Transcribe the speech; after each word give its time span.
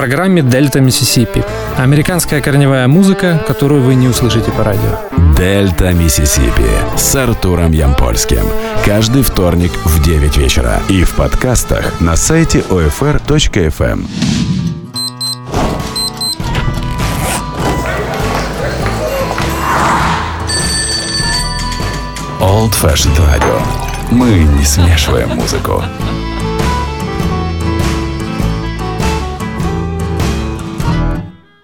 программе 0.00 0.40
«Дельта 0.40 0.80
Миссисипи». 0.80 1.44
Американская 1.76 2.40
корневая 2.40 2.88
музыка, 2.88 3.38
которую 3.46 3.82
вы 3.82 3.94
не 3.94 4.08
услышите 4.08 4.50
по 4.50 4.64
радио. 4.64 4.98
«Дельта 5.36 5.92
Миссисипи» 5.92 6.64
с 6.96 7.14
Артуром 7.14 7.72
Ямпольским. 7.72 8.46
Каждый 8.86 9.20
вторник 9.22 9.70
в 9.84 10.02
9 10.02 10.38
вечера. 10.38 10.80
И 10.88 11.04
в 11.04 11.10
подкастах 11.10 12.00
на 12.00 12.16
сайте 12.16 12.60
OFR.FM. 12.60 14.06
Old 22.40 22.72
Fashioned 22.72 23.18
Radio. 23.18 23.60
Мы 24.10 24.44
не 24.44 24.64
смешиваем 24.64 25.28
музыку. 25.36 25.84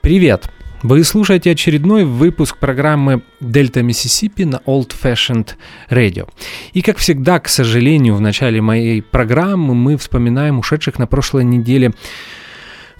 Привет! 0.06 0.48
Вы 0.84 1.02
слушаете 1.02 1.50
очередной 1.50 2.04
выпуск 2.04 2.58
программы 2.58 3.22
Дельта 3.40 3.82
Миссисипи 3.82 4.44
на 4.44 4.60
Old 4.64 4.92
Fashioned 5.02 5.54
Radio. 5.90 6.28
И 6.74 6.80
как 6.80 6.98
всегда, 6.98 7.40
к 7.40 7.48
сожалению, 7.48 8.14
в 8.14 8.20
начале 8.20 8.60
моей 8.60 9.02
программы 9.02 9.74
мы 9.74 9.96
вспоминаем 9.96 10.60
ушедших 10.60 11.00
на 11.00 11.08
прошлой 11.08 11.42
неделе 11.42 11.90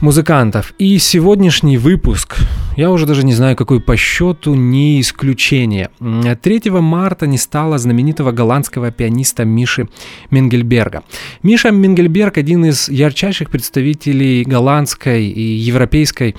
музыкантов. 0.01 0.75
И 0.79 0.99
сегодняшний 0.99 1.79
выпуск, 1.79 2.37
я 2.77 2.91
уже 2.91 3.07
даже 3.07 3.25
не 3.25 3.33
знаю, 3.33 3.57
какой 3.57 3.81
по 3.81 3.97
счету, 3.97 4.55
не 4.55 5.01
исключение. 5.01 5.91
3 6.01 6.71
марта 6.71 7.27
не 7.27 7.39
стало 7.39 7.79
знаменитого 7.79 8.33
голландского 8.33 8.91
пианиста 8.91 9.45
Миши 9.45 9.89
Менгельберга. 10.31 11.03
Миша 11.43 11.71
Менгельберг 11.71 12.37
один 12.37 12.67
из 12.67 12.89
ярчайших 12.89 13.51
представителей 13.51 14.45
голландской 14.45 15.25
и 15.27 15.41
европейской 15.41 16.37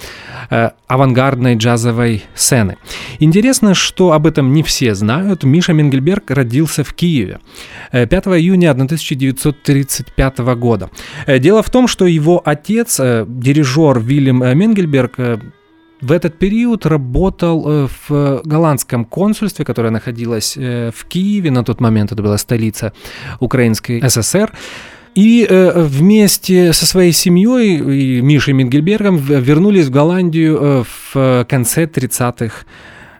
э, 0.52 0.70
авангардной 0.88 1.56
джазовой 1.56 2.24
сцены. 2.36 2.78
Интересно, 3.20 3.74
что 3.74 4.12
об 4.12 4.28
этом 4.28 4.54
не 4.54 4.62
все 4.64 4.96
знают. 4.96 5.44
Миша 5.44 5.74
Менгельберг 5.74 6.30
родился 6.32 6.84
в 6.84 6.94
Киеве 6.94 7.40
5 7.92 8.12
э, 8.14 8.40
июня 8.40 8.72
1935 8.72 10.38
года. 10.40 10.90
Э, 11.26 11.40
дело 11.40 11.64
в 11.64 11.70
том, 11.70 11.88
что 11.88 12.06
его 12.06 12.42
отец, 12.46 13.00
э, 13.00 13.26
дирижер 13.48 14.00
Вильям 14.00 14.40
Менгельберг, 14.40 15.18
в 16.02 16.12
этот 16.12 16.38
период 16.38 16.86
работал 16.86 17.88
в 17.88 18.42
голландском 18.44 19.06
консульстве, 19.06 19.64
которое 19.64 19.90
находилось 19.90 20.58
в 20.58 21.06
Киеве, 21.08 21.50
на 21.50 21.64
тот 21.64 21.80
момент 21.80 22.12
это 22.12 22.22
была 22.22 22.38
столица 22.38 22.92
Украинской 23.40 24.02
ССР. 24.08 24.52
И 25.16 25.48
э, 25.50 25.82
вместе 25.82 26.74
со 26.74 26.86
своей 26.86 27.12
семьей 27.12 28.22
Мишей 28.22 28.54
Мингельбергом 28.54 29.18
вернулись 29.18 29.88
в 29.88 29.90
Голландию 29.90 30.86
в 30.86 31.46
конце 31.50 31.86
30-х 31.86 32.66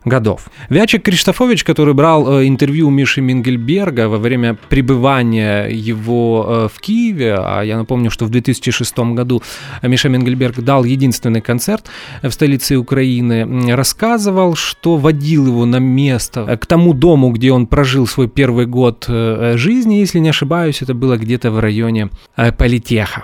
годов. 0.08 0.50
Вячик 0.70 1.04
Криштофович, 1.04 1.64
который 1.64 1.94
брал 1.94 2.40
э, 2.40 2.48
интервью 2.48 2.88
у 2.88 2.90
Миши 2.90 3.22
Мингельберга 3.22 4.08
во 4.08 4.18
время 4.18 4.58
пребывания 4.70 5.68
его 5.68 6.46
э, 6.48 6.68
в 6.74 6.80
Киеве, 6.80 7.36
а 7.40 7.62
я 7.62 7.78
напомню, 7.78 8.10
что 8.10 8.26
в 8.26 8.30
2006 8.30 8.98
году 9.00 9.42
Миша 9.82 10.10
Мингельберг 10.10 10.60
дал 10.60 10.84
единственный 10.84 11.42
концерт 11.42 11.86
в 12.22 12.32
столице 12.32 12.78
Украины, 12.78 13.76
рассказывал, 13.76 14.56
что 14.56 14.98
водил 14.98 15.48
его 15.48 15.66
на 15.66 15.80
место 15.80 16.46
э, 16.48 16.58
к 16.58 16.66
тому 16.66 16.94
дому, 16.94 17.32
где 17.32 17.52
он 17.52 17.68
прожил 17.68 18.08
свой 18.08 18.28
первый 18.28 18.66
год 18.66 19.06
жизни, 19.08 19.96
если 19.96 20.20
не 20.20 20.30
ошибаюсь, 20.30 20.82
это 20.82 20.94
было 20.94 21.18
где-то 21.18 21.52
в 21.52 21.60
районе 21.60 22.10
Политеха. 22.58 23.24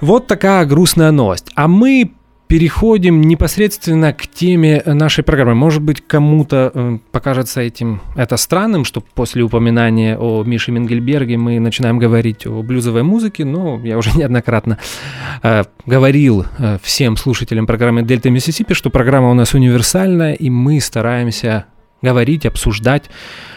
Вот 0.00 0.26
такая 0.26 0.64
грустная 0.64 1.10
новость. 1.10 1.50
А 1.54 1.68
мы 1.68 2.12
переходим 2.50 3.20
непосредственно 3.20 4.12
к 4.12 4.26
теме 4.26 4.82
нашей 4.84 5.22
программы. 5.22 5.54
Может 5.54 5.82
быть, 5.82 6.02
кому-то 6.04 6.72
э, 6.74 6.98
покажется 7.12 7.60
этим 7.60 8.00
это 8.16 8.36
странным, 8.36 8.84
что 8.84 9.00
после 9.00 9.44
упоминания 9.44 10.18
о 10.18 10.42
Мише 10.42 10.72
Менгельберге 10.72 11.36
мы 11.36 11.60
начинаем 11.60 12.00
говорить 12.00 12.48
о 12.48 12.64
блюзовой 12.64 13.04
музыке, 13.04 13.44
но 13.44 13.80
я 13.84 13.96
уже 13.96 14.10
неоднократно 14.18 14.78
э, 15.44 15.62
говорил 15.86 16.44
э, 16.58 16.78
всем 16.82 17.16
слушателям 17.16 17.68
программы 17.68 18.02
Дельта 18.02 18.30
Миссисипи, 18.30 18.74
что 18.74 18.90
программа 18.90 19.30
у 19.30 19.34
нас 19.34 19.54
универсальная, 19.54 20.32
и 20.32 20.50
мы 20.50 20.80
стараемся 20.80 21.66
говорить, 22.02 22.46
обсуждать 22.46 23.04
Э, 23.04 23.49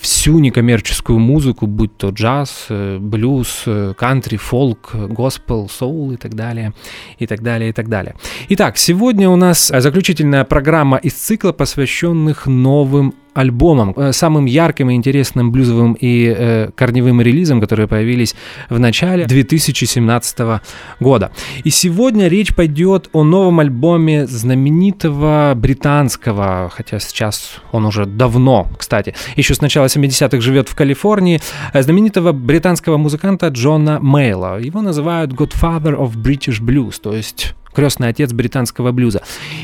всю 0.00 0.38
некоммерческую 0.40 1.18
музыку, 1.18 1.66
будь 1.66 1.96
то 1.96 2.10
джаз, 2.10 2.66
э, 2.68 2.98
блюз, 2.98 3.62
э, 3.66 3.94
кантри, 3.96 4.36
фолк, 4.36 4.90
госпел, 4.94 5.68
соул 5.68 6.12
и 6.12 6.16
так 6.16 6.34
далее, 6.34 6.72
и 7.18 7.26
так 7.26 7.42
далее, 7.42 7.70
и 7.70 7.72
так 7.72 7.88
далее. 7.88 8.16
Итак, 8.48 8.76
сегодня 8.76 9.30
у 9.30 9.36
нас 9.36 9.72
заключительная 9.72 10.44
программа 10.44 10.96
из 10.96 11.14
цикла, 11.14 11.52
посвященных 11.52 12.46
новым 12.46 13.14
альбомом, 13.34 13.94
э, 13.96 14.12
самым 14.12 14.46
ярким 14.46 14.90
и 14.90 14.94
интересным 14.94 15.52
блюзовым 15.52 15.94
и 15.94 16.34
э, 16.36 16.70
корневым 16.74 17.20
релизом, 17.20 17.60
которые 17.60 17.88
появились 17.88 18.34
в 18.68 18.78
начале 18.78 19.26
2017 19.26 20.60
года. 21.00 21.32
И 21.64 21.70
сегодня 21.70 22.28
речь 22.28 22.54
пойдет 22.54 23.08
о 23.12 23.24
новом 23.24 23.60
альбоме 23.60 24.26
знаменитого 24.26 25.54
британского, 25.56 26.70
хотя 26.72 26.98
сейчас 26.98 27.60
он 27.72 27.86
уже 27.86 28.06
давно, 28.06 28.68
кстати, 28.78 29.14
еще 29.36 29.54
с 29.54 29.60
начала 29.60 29.86
70-х 29.86 30.40
живет 30.40 30.68
в 30.68 30.74
Калифорнии, 30.74 31.40
э, 31.72 31.82
знаменитого 31.82 32.32
британского 32.32 32.98
музыканта 32.98 33.48
Джона 33.48 33.98
Мейла. 34.00 34.58
Его 34.60 34.82
называют 34.82 35.32
Godfather 35.32 35.96
of 35.96 36.16
British 36.16 36.60
Blues, 36.60 37.00
то 37.00 37.14
есть 37.14 37.54
крестный 37.74 38.08
отец 38.08 38.32
британского 38.32 38.92
блюза. 38.92 39.22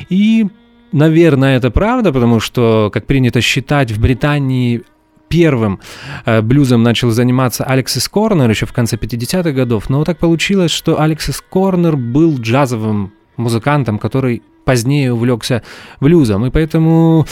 И 0.09 0.47
Наверное, 0.93 1.57
это 1.57 1.71
правда, 1.71 2.13
потому 2.13 2.41
что, 2.41 2.91
как 2.93 3.07
принято 3.07 3.41
считать, 3.41 3.91
в 3.91 4.01
Британии 4.01 4.83
первым 5.29 5.81
э, 6.25 6.41
блюзом 6.41 6.83
начал 6.83 7.11
заниматься 7.11 7.65
Алексис 7.65 8.09
Корнер 8.09 8.49
еще 8.49 8.67
в 8.67 8.73
конце 8.73 8.97
50-х 8.97 9.53
годов, 9.53 9.91
но 9.91 10.05
так 10.05 10.19
получилось, 10.19 10.71
что 10.71 11.01
Алексис 11.01 11.43
Корнер 11.43 11.97
был 11.97 12.39
джазовым 12.39 13.13
музыкантом, 13.37 13.99
который 13.99 14.43
позднее 14.65 15.13
увлекся 15.13 15.63
блюзом, 16.01 16.47
и 16.47 16.51
поэтому 16.51 17.27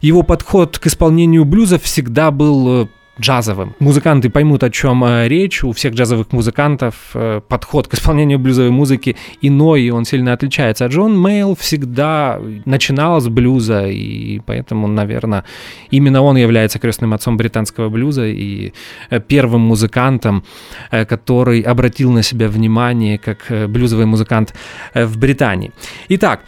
его 0.00 0.22
подход 0.22 0.78
к 0.78 0.86
исполнению 0.86 1.44
блюза 1.44 1.78
всегда 1.78 2.30
был 2.30 2.82
э, 2.82 2.86
джазовым. 3.20 3.74
Музыканты 3.78 4.28
поймут, 4.28 4.62
о 4.62 4.70
чем 4.70 5.04
э, 5.04 5.28
речь. 5.28 5.64
У 5.64 5.72
всех 5.72 5.94
джазовых 5.94 6.32
музыкантов 6.32 6.94
э, 7.14 7.40
подход 7.48 7.88
к 7.88 7.94
исполнению 7.94 8.38
блюзовой 8.38 8.70
музыки 8.70 9.16
иной, 9.40 9.82
и 9.82 9.90
он 9.90 10.04
сильно 10.04 10.32
отличается. 10.32 10.84
А 10.84 10.88
Джон 10.88 11.18
Мейл 11.18 11.54
всегда 11.54 12.38
начинал 12.64 13.20
с 13.20 13.28
блюза, 13.28 13.86
и 13.86 14.40
поэтому, 14.40 14.86
наверное, 14.86 15.44
именно 15.90 16.22
он 16.22 16.36
является 16.36 16.78
крестным 16.78 17.14
отцом 17.14 17.36
британского 17.36 17.88
блюза 17.88 18.26
и 18.26 18.72
э, 19.10 19.20
первым 19.20 19.62
музыкантом, 19.62 20.44
который 20.90 21.60
обратил 21.60 22.12
на 22.12 22.22
себя 22.22 22.48
внимание 22.48 23.18
как 23.18 23.46
блюзовый 23.68 24.06
музыкант 24.06 24.54
в 24.94 25.18
Британии. 25.18 25.72
Итак, 26.08 26.42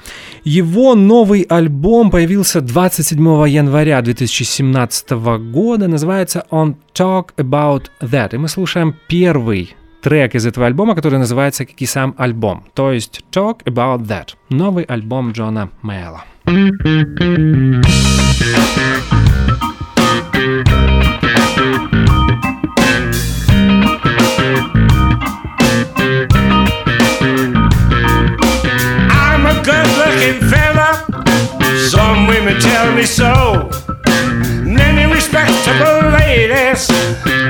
его 0.44 0.94
новый 0.94 1.42
альбом 1.42 2.10
появился 2.10 2.60
27 2.60 3.18
января 3.48 4.02
2017 4.02 5.10
года, 5.50 5.88
называется 5.88 6.44
он 6.50 6.57
Talk 6.94 7.34
About 7.36 7.90
That. 8.00 8.34
И 8.34 8.38
мы 8.38 8.48
слушаем 8.48 8.94
первый 9.08 9.76
трек 10.02 10.34
из 10.34 10.46
этого 10.46 10.66
альбома, 10.66 10.94
который 10.94 11.18
называется, 11.18 11.64
как 11.64 11.80
и 11.80 11.86
сам 11.86 12.14
альбом. 12.18 12.64
То 12.74 12.92
есть 12.92 13.22
Talk 13.30 13.64
About 13.64 14.06
That. 14.06 14.34
Новый 14.50 14.84
альбом 14.84 15.32
Джона 15.32 15.70
Мэйла. 15.82 16.24
Some 31.90 32.26
women 32.26 32.60
tell 32.60 32.92
me 32.92 33.04
so. 33.06 33.70
Many 34.62 35.06
respectable 35.06 35.97
ladies 36.28 36.86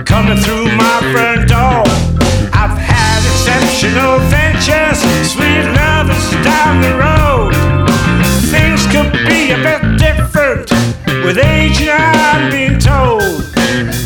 coming 0.07 0.39
through 0.39 0.67
my 0.77 0.99
front 1.11 1.49
door. 1.49 1.83
I've 2.55 2.79
had 2.79 3.21
exceptional 3.27 4.21
ventures, 4.31 5.01
sweet 5.27 5.67
lovers 5.81 6.29
down 6.47 6.75
the 6.87 6.95
road. 6.95 7.53
Things 8.55 8.87
could 8.93 9.11
be 9.27 9.51
a 9.51 9.59
bit 9.69 9.83
different 9.99 10.71
with 11.27 11.39
age, 11.39 11.89
I'm 11.89 12.53
being 12.53 12.79
told. 12.79 13.51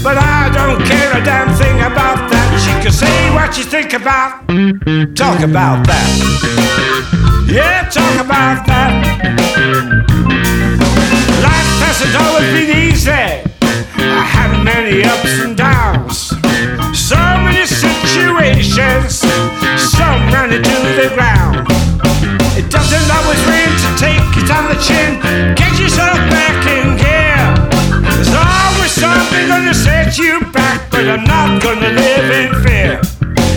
But 0.02 0.16
I 0.16 0.50
don't 0.56 0.80
care 0.86 1.10
a 1.20 1.22
damn 1.22 1.52
thing 1.60 1.78
about 1.80 2.18
that. 2.32 2.48
She 2.64 2.72
can 2.82 2.92
say 2.92 3.16
what 3.36 3.54
she 3.54 3.64
think 3.64 3.92
about, 3.92 4.48
talk 5.14 5.40
about 5.40 5.86
that. 5.86 6.08
Yeah, 7.46 7.88
talk 7.90 8.14
about 8.24 8.64
that. 8.66 8.92
Life 11.46 11.72
hasn't 11.84 12.14
always 12.24 12.48
been 12.56 12.70
easy. 12.88 13.51
I 14.02 14.24
had 14.26 14.64
many 14.64 15.04
ups 15.04 15.40
and 15.44 15.56
downs, 15.56 16.34
so 16.90 17.16
many 17.46 17.66
situations, 17.66 19.22
some 19.78 20.20
running 20.34 20.62
to 20.62 20.78
the 20.98 21.10
ground. 21.14 21.66
It 22.58 22.70
doesn't 22.70 23.08
always 23.10 23.42
rain 23.46 23.70
to 23.70 23.88
take 23.96 24.26
it 24.36 24.50
on 24.50 24.66
the 24.68 24.78
chin. 24.82 25.22
Get 25.54 25.78
yourself 25.78 26.18
back 26.34 26.58
in 26.66 26.98
gear. 26.98 27.46
There's 28.02 28.34
always 28.34 28.90
something 28.90 29.46
gonna 29.48 29.74
set 29.74 30.18
you 30.18 30.40
back, 30.52 30.90
but 30.90 31.06
I'm 31.08 31.24
not 31.24 31.62
gonna 31.62 31.90
live 31.90 32.28
in 32.30 32.50
fear. 32.62 33.00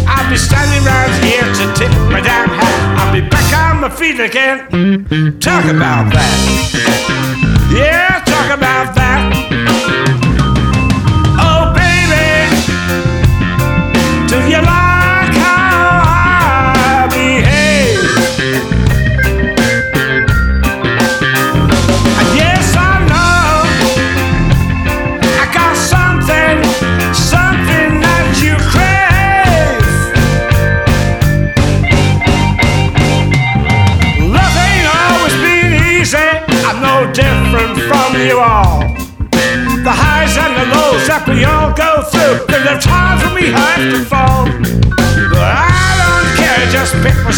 I'll 0.08 0.30
be 0.30 0.38
standing 0.38 0.84
right 0.86 1.12
here 1.26 1.42
to 1.42 1.66
tip 1.74 1.92
my 2.14 2.22
hat. 2.22 2.50
I'll 3.00 3.14
be 3.14 3.22
back 3.28 3.50
on 3.54 3.82
my 3.82 3.90
feet 3.90 4.20
again. 4.20 5.40
Talk 5.40 5.66
about 5.66 6.14
that. 6.14 6.38
Yeah, 7.72 8.24
talk 8.24 8.58
about 8.58 8.96
that. 8.96 9.75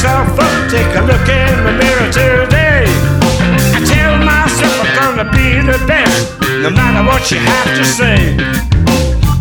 Myself 0.07 0.39
up, 0.39 0.71
take 0.71 0.95
a 0.95 1.03
look 1.03 1.27
in 1.27 1.53
the 1.65 1.73
mirror 1.83 2.07
today. 2.11 2.85
I 3.75 3.79
tell 3.83 4.15
myself 4.23 4.87
I'm 5.01 5.17
gonna 5.17 5.31
be 5.31 5.59
the 5.59 5.79
best, 5.85 6.39
no 6.63 6.69
matter 6.69 7.03
what 7.05 7.29
you 7.31 7.39
have 7.39 7.67
to 7.75 7.83
say. 7.83 8.37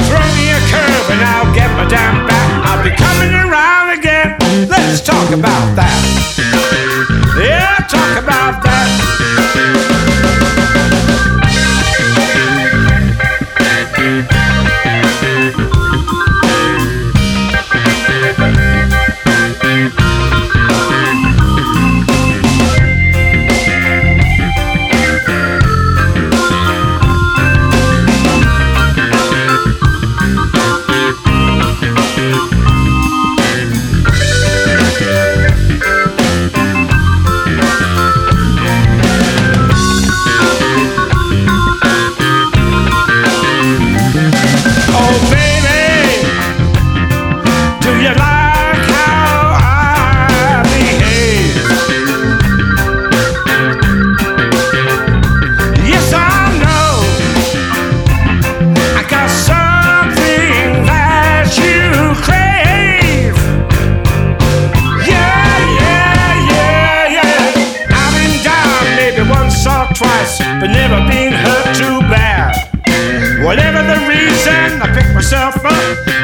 Throw 0.09 0.27
me 0.35 0.51
a 0.51 0.61
curve 0.73 1.07
and 1.15 1.23
I'll 1.23 1.55
get 1.55 1.71
my 1.79 1.87
damn 1.89 2.27
back. 2.27 2.51
I'll 2.67 2.83
be 2.83 2.91
coming 2.91 3.33
around 3.33 3.99
again. 3.99 4.37
Let's 4.69 5.01
talk 5.03 5.31
about 5.31 5.77
that. 5.77 6.66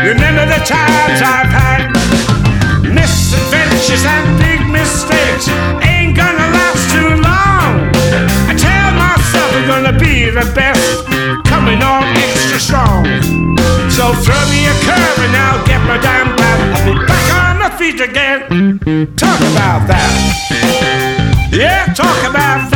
Remember 0.02 0.44
the 0.46 0.58
times 0.66 1.22
I've 1.22 1.46
had 1.46 1.86
misadventures 2.82 4.04
and 4.04 4.26
big 4.36 4.60
mistakes. 4.66 5.46
Ain't 5.78 6.16
gonna 6.16 6.48
last 6.50 6.90
too 6.90 7.22
long. 7.22 7.86
I 8.50 8.54
tell 8.58 8.90
myself 8.98 9.48
I'm 9.54 9.66
gonna 9.70 9.96
be 9.96 10.28
the 10.28 10.42
best, 10.58 11.06
coming 11.46 11.80
on 11.82 12.02
extra 12.18 12.58
strong. 12.58 13.06
So 13.94 14.10
throw 14.26 14.42
me 14.50 14.66
a 14.66 14.74
curve 14.82 15.18
and 15.22 15.36
I'll 15.38 15.64
get 15.66 15.80
my 15.86 15.98
damn 15.98 16.34
back. 16.34 16.58
I'll 16.74 16.84
be 16.92 17.06
back 17.06 17.26
on 17.38 17.58
my 17.60 17.70
feet 17.70 18.00
again. 18.00 18.80
Talk 19.14 19.38
about 19.38 19.86
that. 19.86 20.12
Yeah, 21.52 21.94
talk 21.94 22.28
about 22.28 22.71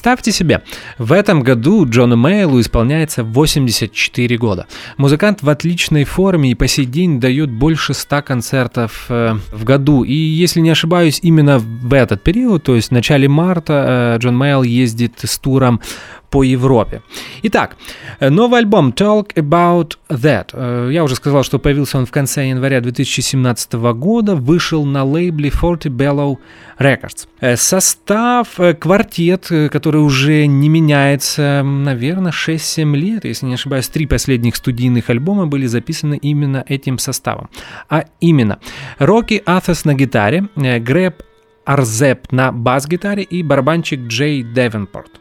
Представьте 0.00 0.32
себе, 0.32 0.62
в 0.96 1.12
этом 1.12 1.42
году 1.42 1.84
Джону 1.86 2.16
Мейлу 2.16 2.58
исполняется 2.58 3.22
84 3.22 4.38
года. 4.38 4.66
Музыкант 4.96 5.42
в 5.42 5.50
отличной 5.50 6.04
форме 6.04 6.52
и 6.52 6.54
по 6.54 6.66
сей 6.68 6.86
день 6.86 7.20
дает 7.20 7.50
больше 7.50 7.92
100 7.92 8.22
концертов 8.22 9.04
э, 9.10 9.34
в 9.52 9.64
году. 9.64 10.02
И 10.02 10.14
если 10.14 10.60
не 10.60 10.70
ошибаюсь, 10.70 11.20
именно 11.22 11.58
в 11.58 11.92
этот 11.92 12.22
период, 12.22 12.62
то 12.62 12.76
есть 12.76 12.88
в 12.88 12.92
начале 12.92 13.28
марта, 13.28 14.14
э, 14.16 14.18
Джон 14.22 14.38
Мейл 14.38 14.62
ездит 14.62 15.16
с 15.22 15.38
туром 15.38 15.82
по 16.30 16.44
Европе. 16.44 17.02
Итак, 17.42 17.76
новый 18.20 18.60
альбом 18.60 18.90
Talk 18.90 19.34
About 19.34 19.96
That. 20.08 20.50
Э, 20.52 20.88
я 20.92 21.04
уже 21.04 21.16
сказал, 21.16 21.42
что 21.42 21.58
появился 21.58 21.98
он 21.98 22.06
в 22.06 22.10
конце 22.10 22.48
января 22.48 22.80
2017 22.80 23.72
года, 23.72 24.36
вышел 24.36 24.84
на 24.84 25.04
лейбле 25.04 25.50
Forty 25.50 25.88
Bellow 25.88 26.38
Records. 26.78 27.26
Э, 27.40 27.56
состав 27.56 28.58
э, 28.58 28.74
квартет, 28.74 29.48
который 29.70 30.00
уже 30.00 30.46
не 30.46 30.68
меняется, 30.68 31.62
наверное, 31.64 32.32
6-7 32.32 32.96
лет, 32.96 33.24
если 33.24 33.46
не 33.46 33.54
ошибаюсь, 33.54 33.88
три 33.88 34.06
последних 34.06 34.56
студийных 34.56 35.10
альбома 35.10 35.46
были 35.46 35.66
записаны 35.66 36.16
именно 36.16 36.64
этим 36.68 36.98
составом. 36.98 37.50
А 37.88 38.04
именно, 38.20 38.60
Рокки 38.98 39.42
Атос 39.44 39.84
на 39.84 39.94
гитаре, 39.94 40.48
Грэб 40.54 41.22
Арзеп 41.70 42.32
на 42.32 42.50
бас-гитаре 42.50 43.22
и 43.22 43.44
барабанщик 43.44 44.00
Джей 44.08 44.42
Девенпорт. 44.42 45.20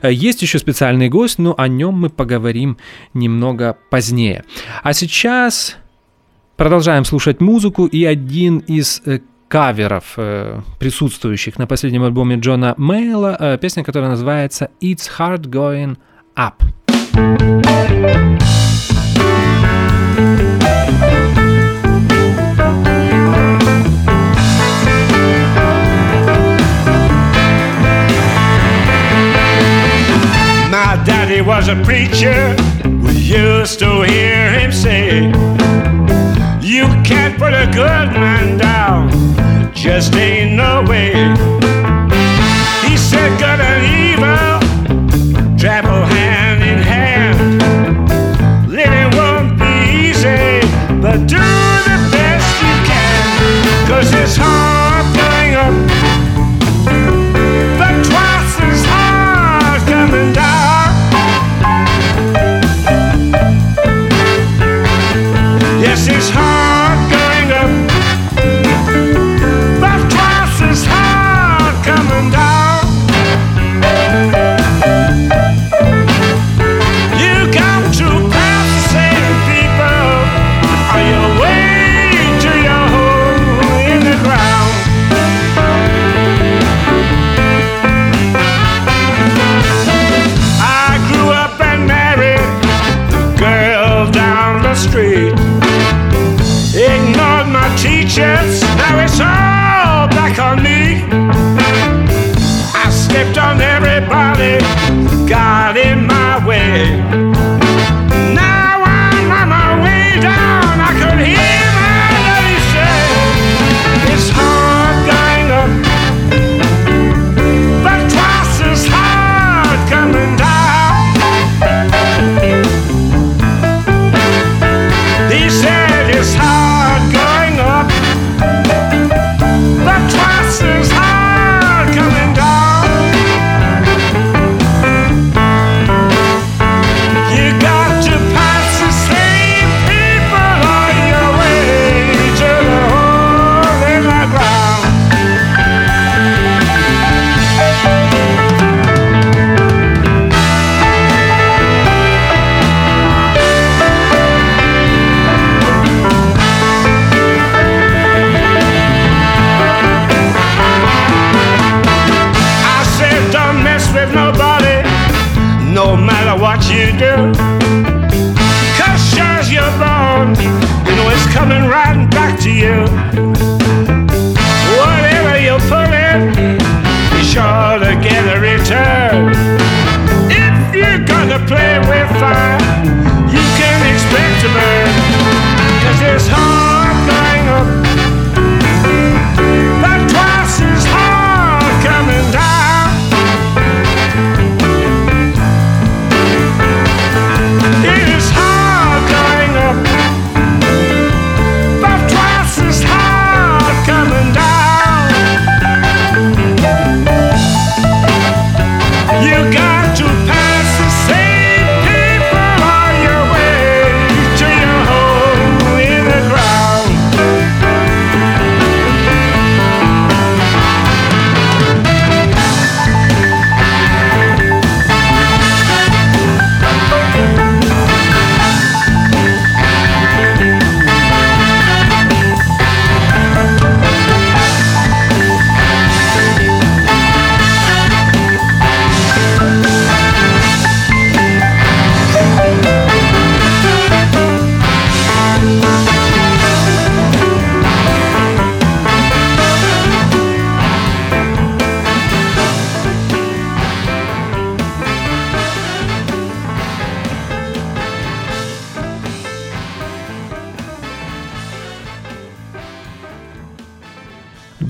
Э, 0.00 0.12
есть 0.12 0.42
еще 0.42 0.60
специальный 0.60 1.08
гость, 1.08 1.40
но 1.40 1.56
о 1.58 1.66
нем 1.66 1.94
мы 1.94 2.08
поговорим 2.08 2.78
немного 3.14 3.76
позднее. 3.90 4.44
А 4.84 4.92
сейчас 4.92 5.76
продолжаем 6.56 7.04
слушать 7.04 7.40
музыку 7.40 7.86
и 7.86 8.04
один 8.04 8.58
из 8.58 9.02
э, 9.06 9.18
каверов, 9.48 10.14
э, 10.18 10.60
присутствующих 10.78 11.58
на 11.58 11.66
последнем 11.66 12.04
альбоме 12.04 12.36
Джона 12.36 12.74
Мейла, 12.76 13.58
песня, 13.60 13.82
которая 13.82 14.10
называется 14.10 14.70
«It's 14.80 15.10
Hard 15.18 15.48
Going 15.48 15.96
Up». 16.36 16.62
Daddy 31.28 31.42
was 31.42 31.68
a 31.68 31.76
preacher. 31.84 32.56
We 33.04 33.12
used 33.12 33.78
to 33.80 34.02
hear 34.02 34.50
him 34.50 34.72
say, 34.72 35.26
You 36.60 36.86
can't 37.04 37.38
put 37.38 37.52
a 37.52 37.66
good 37.66 38.08
man 38.14 38.56
down, 38.56 39.10
just 39.74 40.14
ain't 40.14 40.56
no 40.56 40.82
way. 40.88 41.12
He 42.88 42.96
said, 42.96 43.30
Good 43.38 43.60
and 43.60 43.84
evil 43.84 44.17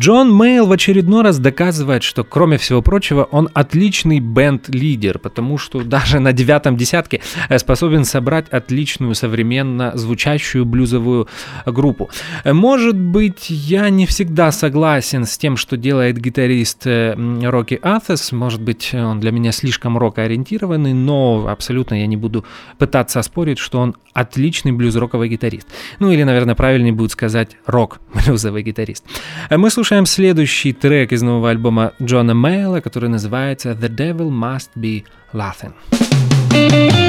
Джон 0.08 0.34
Мейл 0.34 0.66
в 0.66 0.72
очередной 0.72 1.22
раз 1.22 1.38
доказывает, 1.38 2.02
что, 2.02 2.24
кроме 2.24 2.56
всего 2.56 2.80
прочего, 2.80 3.24
он 3.24 3.50
отличный 3.52 4.20
бенд-лидер, 4.20 5.18
потому 5.18 5.58
что 5.58 5.84
даже 5.84 6.18
на 6.18 6.32
девятом 6.32 6.78
десятке 6.78 7.20
э, 7.50 7.58
способен 7.58 8.06
собрать 8.06 8.48
отличную 8.48 9.14
современно 9.14 9.92
звучащую 9.98 10.64
блюзовую 10.64 11.28
группу. 11.66 12.08
Э, 12.44 12.54
может 12.54 12.98
быть, 12.98 13.50
я 13.50 13.90
не 13.90 14.06
всегда 14.06 14.50
согласен 14.50 15.26
с 15.26 15.36
тем, 15.36 15.58
что 15.58 15.76
делает 15.76 16.16
гитарист 16.16 16.86
э, 16.86 17.14
Рокки 17.42 17.78
Атес, 17.82 18.32
может 18.32 18.62
быть, 18.62 18.94
он 18.94 19.20
для 19.20 19.30
меня 19.30 19.52
слишком 19.52 19.98
рок-ориентированный, 19.98 20.94
но 20.94 21.48
абсолютно 21.50 22.00
я 22.00 22.06
не 22.06 22.16
буду 22.16 22.46
пытаться 22.78 23.20
оспорить, 23.20 23.58
что 23.58 23.78
он 23.78 23.94
отличный 24.14 24.72
блюз-роковый 24.72 25.28
гитарист. 25.28 25.68
Ну 25.98 26.10
или, 26.10 26.22
наверное, 26.22 26.54
правильнее 26.54 26.94
будет 26.94 27.12
сказать 27.12 27.58
рок-блюзовый 27.66 28.62
гитарист. 28.62 29.04
Мы 29.50 29.68
слушаем 29.68 29.97
слушаем 29.98 30.06
следующий 30.06 30.72
трек 30.72 31.12
из 31.12 31.22
нового 31.22 31.50
альбома 31.50 31.92
Джона 32.00 32.32
Мейла, 32.32 32.80
который 32.80 33.08
называется 33.08 33.70
«The 33.70 33.88
Devil 33.88 34.30
Must 34.30 34.70
Be 34.76 35.04
Laughing». 35.32 37.07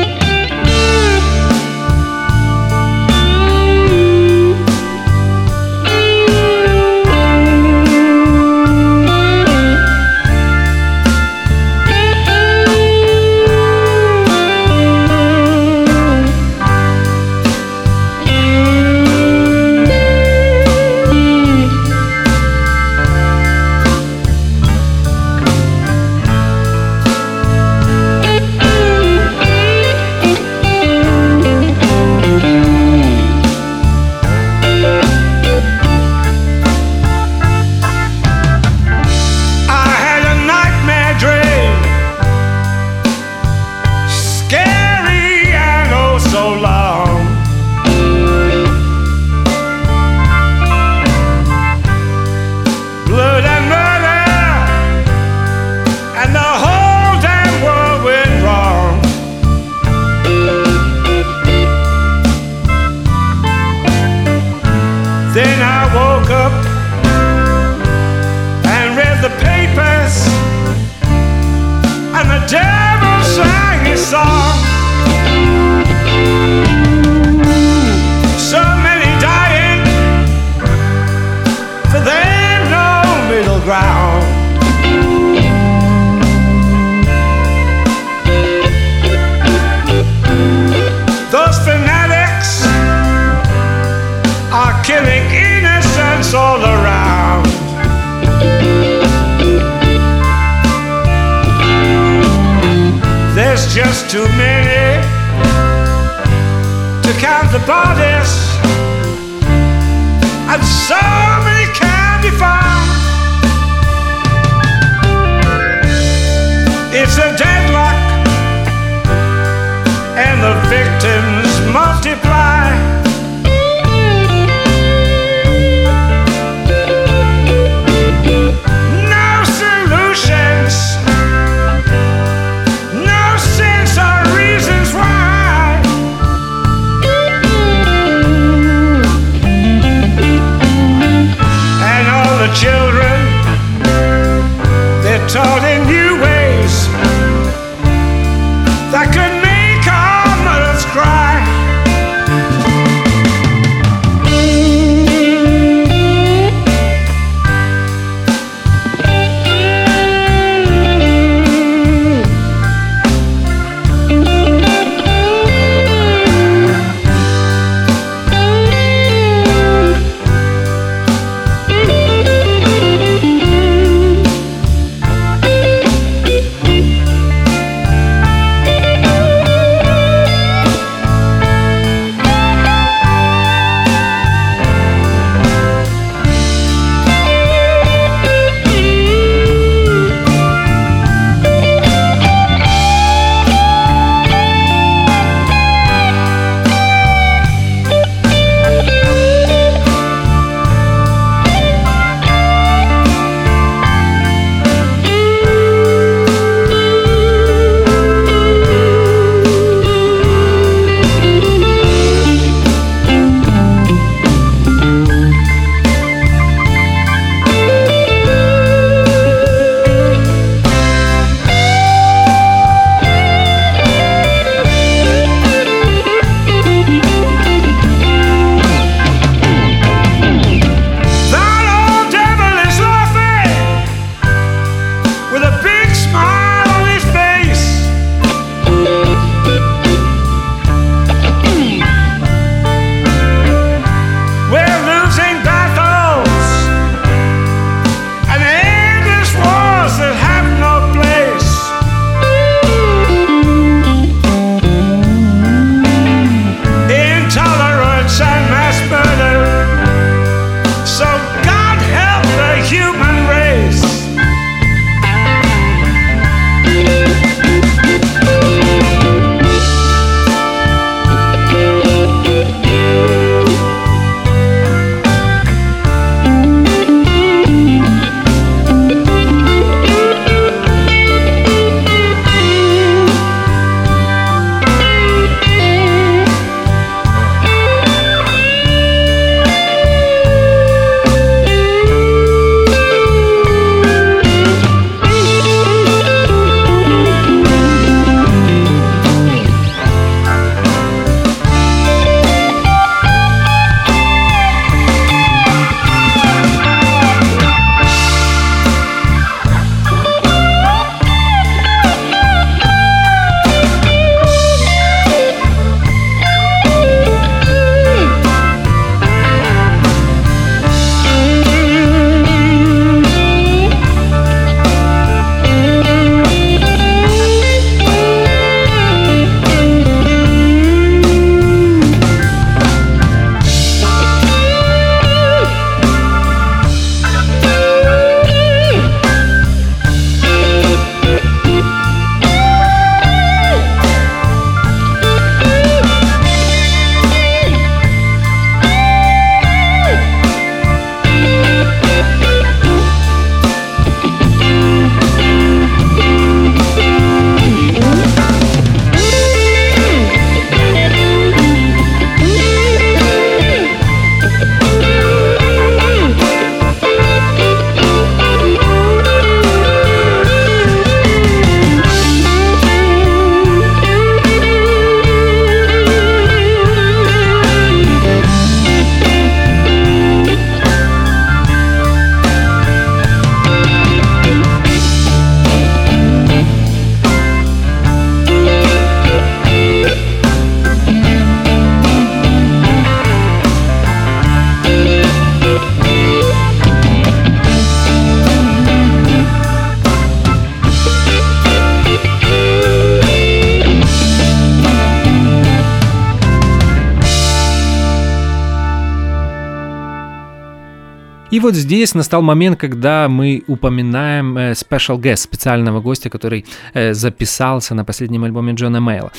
И 411.39 411.41
вот 411.41 411.55
здесь 411.55 411.95
настал 411.95 412.21
момент, 412.21 412.59
когда 412.59 413.07
мы 413.07 413.43
упоминаем 413.47 414.37
э, 414.37 414.51
special 414.51 414.97
guest, 414.99 415.15
специального 415.15 415.79
гостя, 415.79 416.09
который 416.09 416.43
э, 416.73 416.93
записался 416.93 417.73
на 417.75 417.85
последнем 417.85 418.25
альбоме 418.25 418.51
Джона 418.55 418.81
Мейла. 418.81 419.13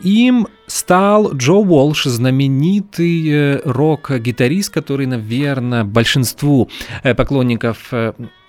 Им 0.00 0.46
стал 0.68 1.32
Джо 1.34 1.54
Уолш, 1.54 2.04
знаменитый 2.04 3.28
э, 3.28 3.60
рок-гитарист, 3.64 4.72
который, 4.72 5.06
наверное, 5.06 5.82
большинству 5.82 6.70
поклонников 7.02 7.92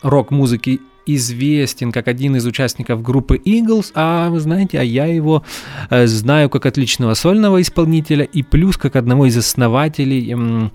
рок-музыки 0.03 0.81
известен 1.07 1.91
как 1.91 2.07
один 2.07 2.35
из 2.35 2.45
участников 2.45 3.01
группы 3.01 3.37
Eagles, 3.37 3.91
а 3.95 4.29
вы 4.29 4.39
знаете, 4.39 4.79
а 4.79 4.83
я 4.83 5.05
его 5.05 5.43
знаю 5.89 6.49
как 6.49 6.67
отличного 6.67 7.15
сольного 7.15 7.59
исполнителя 7.59 8.23
и 8.23 8.43
плюс 8.43 8.77
как 8.77 8.95
одного 8.95 9.25
из 9.25 9.35
основателей 9.35 10.71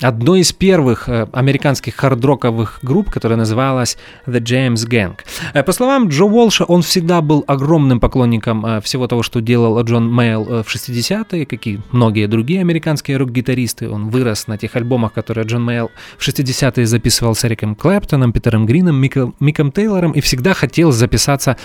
одной 0.00 0.40
из 0.40 0.52
первых 0.52 1.08
э, 1.08 1.26
американских 1.32 1.94
хардроковых 1.96 2.80
групп, 2.82 3.10
которая 3.10 3.38
называлась 3.38 3.96
The 4.26 4.40
James 4.40 4.88
Gang. 4.88 5.18
Э, 5.54 5.62
по 5.62 5.72
словам 5.72 6.08
Джо 6.08 6.24
Уолша, 6.24 6.64
он 6.64 6.82
всегда 6.82 7.20
был 7.20 7.44
огромным 7.46 8.00
поклонником 8.00 8.66
э, 8.66 8.80
всего 8.80 9.06
того, 9.06 9.22
что 9.22 9.40
делал 9.40 9.80
Джон 9.82 10.12
Мейл 10.12 10.44
в 10.44 10.66
60-е, 10.66 11.46
как 11.46 11.66
и 11.66 11.78
многие 11.92 12.26
другие 12.26 12.60
американские 12.60 13.16
рок-гитаристы. 13.16 13.88
Он 13.88 14.10
вырос 14.10 14.46
на 14.46 14.58
тех 14.58 14.74
альбомах, 14.76 15.12
которые 15.12 15.46
Джон 15.46 15.64
Мейл 15.64 15.90
в 16.18 16.26
60-е 16.26 16.86
записывал 16.86 17.34
с 17.34 17.44
Эриком 17.44 17.74
Клэптоном, 17.74 18.32
Питером 18.32 18.66
Грином, 18.66 18.96
Миком, 18.96 19.34
Миком 19.40 19.72
Тейлором 19.72 20.12
и 20.12 20.20
всегда 20.20 20.54
хотел 20.54 20.92
записаться 20.92 21.56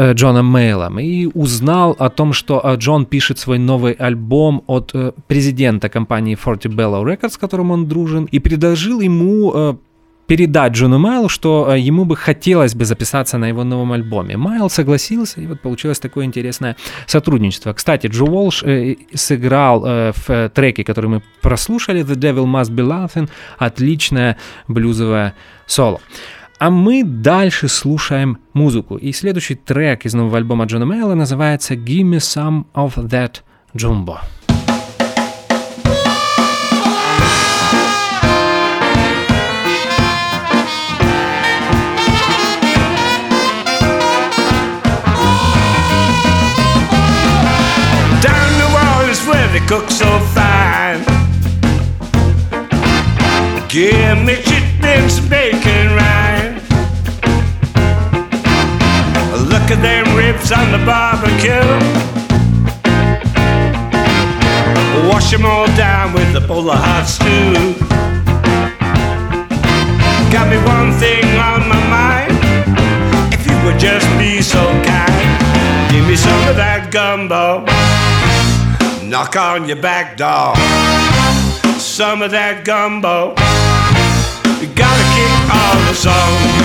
Джоном 0.00 0.46
Мейлом 0.46 0.98
и 0.98 1.26
узнал 1.34 1.94
о 1.98 2.10
том, 2.10 2.32
что 2.32 2.60
э, 2.64 2.76
Джон 2.76 3.06
пишет 3.06 3.38
свой 3.38 3.58
новый 3.58 3.92
альбом 3.92 4.64
от 4.66 4.90
э, 4.92 5.12
президента 5.28 5.88
компании 5.88 6.36
Forty 6.36 6.68
Bellow 6.68 7.04
Records, 7.04 7.30
с 7.30 7.38
которым 7.38 7.70
он 7.70 7.86
дружен, 7.86 8.24
и 8.24 8.40
предложил 8.40 9.00
ему 9.00 9.78
передать 10.26 10.72
Джону 10.72 10.98
Майлу, 10.98 11.28
что 11.28 11.74
ему 11.74 12.06
бы 12.06 12.16
хотелось 12.16 12.74
бы 12.74 12.84
записаться 12.84 13.38
на 13.38 13.48
его 13.48 13.62
новом 13.62 13.92
альбоме. 13.92 14.36
Майл 14.36 14.70
согласился, 14.70 15.40
и 15.40 15.46
вот 15.46 15.60
получилось 15.60 16.00
такое 16.00 16.24
интересное 16.24 16.76
сотрудничество. 17.06 17.72
Кстати, 17.74 18.06
Джо 18.06 18.24
Уолш 18.24 18.64
сыграл 19.14 19.80
в 19.80 20.50
треке, 20.54 20.82
который 20.82 21.10
мы 21.10 21.22
прослушали, 21.42 22.02
The 22.02 22.14
Devil 22.14 22.46
Must 22.46 22.70
Be 22.70 22.84
Laughing, 22.86 23.28
отличное 23.58 24.38
блюзовое 24.66 25.34
соло. 25.66 26.00
А 26.58 26.70
мы 26.70 27.02
дальше 27.04 27.68
слушаем 27.68 28.38
музыку. 28.52 28.96
И 28.96 29.12
следующий 29.12 29.54
трек 29.54 30.06
из 30.06 30.14
нового 30.14 30.38
альбома 30.38 30.64
Джона 30.66 30.86
Мейла 30.86 31.14
называется 31.14 31.74
«Give 31.74 32.04
me 32.04 32.18
some 32.18 32.66
of 32.74 33.08
that 33.08 33.42
jumbo». 33.74 34.18
they 49.54 49.60
cook 49.68 49.88
so 49.88 50.18
fine. 50.34 50.98
Give 53.68 54.18
me 54.26 54.34
chitlins, 54.46 55.20
bacon, 55.30 55.73
At 59.74 59.82
them 59.82 60.16
ribs 60.16 60.52
on 60.52 60.70
the 60.70 60.78
barbecue. 60.86 61.50
Wash 65.10 65.32
them 65.32 65.44
all 65.44 65.66
down 65.74 66.12
with 66.12 66.36
a 66.36 66.46
bowl 66.46 66.70
of 66.70 66.78
hot 66.78 67.06
stew. 67.06 67.74
Got 70.30 70.48
me 70.48 70.58
one 70.58 70.92
thing 71.00 71.24
on 71.50 71.68
my 71.68 71.82
mind. 71.90 72.38
If 73.34 73.44
you 73.48 73.56
would 73.64 73.80
just 73.80 74.06
be 74.16 74.42
so 74.42 74.62
kind, 74.84 75.90
give 75.90 76.06
me 76.06 76.14
some 76.14 76.48
of 76.48 76.54
that 76.54 76.90
gumbo. 76.92 77.64
Knock 79.04 79.34
on 79.34 79.66
your 79.66 79.82
back 79.82 80.16
door. 80.16 80.54
Some 81.80 82.22
of 82.22 82.30
that 82.30 82.64
gumbo. 82.64 83.30
You 84.62 84.68
gotta 84.72 85.06
kick 85.16 85.34
all 85.50 85.76
the 85.88 85.94
song. 85.94 86.63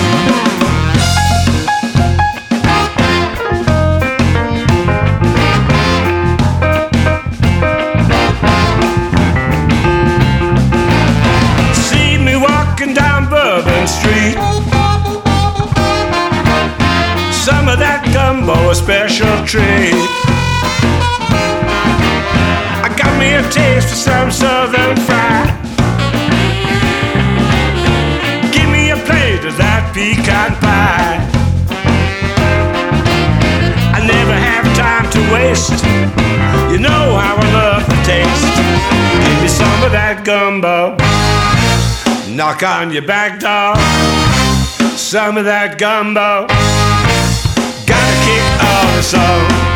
Gumbo, 18.50 18.70
a 18.70 18.74
special 18.74 19.44
treat. 19.44 19.94
I 22.82 22.94
got 22.96 23.18
me 23.18 23.34
a 23.34 23.42
taste 23.50 23.88
for 23.88 23.94
some 23.94 24.30
southern 24.30 24.96
fried. 24.96 25.50
Give 28.52 28.68
me 28.70 28.90
a 28.90 28.96
plate 28.96 29.44
of 29.44 29.56
that 29.56 29.90
pecan 29.94 30.54
pie. 30.60 31.18
I 33.94 34.00
never 34.06 34.34
have 34.34 34.66
time 34.76 35.10
to 35.10 35.20
waste. 35.32 35.84
You 36.72 36.78
know 36.78 37.16
how 37.16 37.36
I 37.36 37.52
love 37.52 37.86
the 37.86 37.96
taste. 38.04 38.56
Give 39.26 39.42
me 39.42 39.48
some 39.48 39.84
of 39.84 39.92
that 39.92 40.22
gumbo 40.24 40.96
knock 42.34 42.62
on 42.62 42.92
your 42.92 43.02
back 43.02 43.40
door. 43.40 43.74
Some 44.96 45.36
of 45.36 45.44
that 45.44 45.78
gumbo 45.78 46.46
or 48.70 49.02
so 49.02 49.69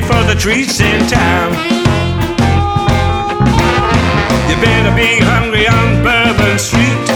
song. 0.00 0.08
for 0.08 0.26
the 0.26 0.38
treats 0.38 0.80
in 0.80 1.06
town. 1.06 1.52
You 4.48 4.56
better 4.60 4.94
be 4.96 5.18
hungry 5.22 5.66
on 5.68 6.02
Bourbon 6.02 6.58
Street. 6.58 7.06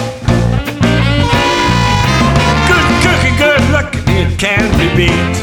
Good 2.68 2.88
cooking, 3.02 3.36
good 3.36 3.62
looking, 3.74 4.16
it 4.16 4.38
can't 4.38 4.72
be 4.78 4.88
beat. 4.96 5.36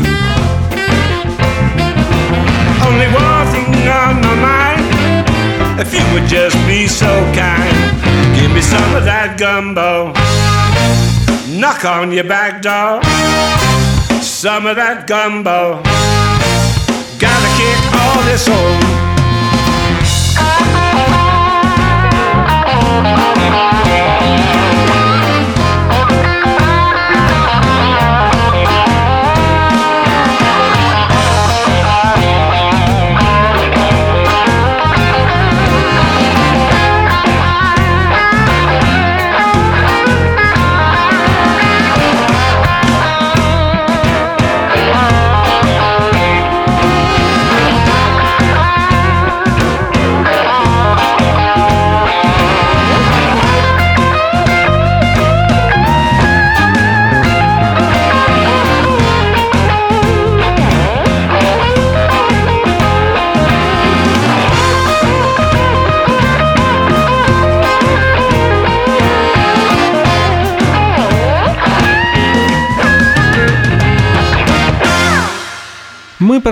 Only 2.86 3.08
one 3.12 3.48
thing 3.52 3.88
on 3.88 4.22
my 4.22 4.36
mind. 4.36 5.80
If 5.80 5.94
you 5.94 6.04
would 6.14 6.30
just 6.30 6.56
be 6.68 6.88
so 6.88 7.08
kind, 7.34 7.76
give 8.36 8.52
me 8.52 8.62
some 8.62 8.96
of 8.96 9.04
that 9.06 9.36
gumbo. 9.38 10.14
Knock 11.60 11.86
on 11.86 12.12
your 12.12 12.24
back 12.24 12.62
door. 12.62 13.02
Some 14.22 14.66
of 14.66 14.76
that 14.78 15.08
gumbo 15.08 15.82
all 17.94 18.24
this 18.24 18.48
old. 18.50 18.96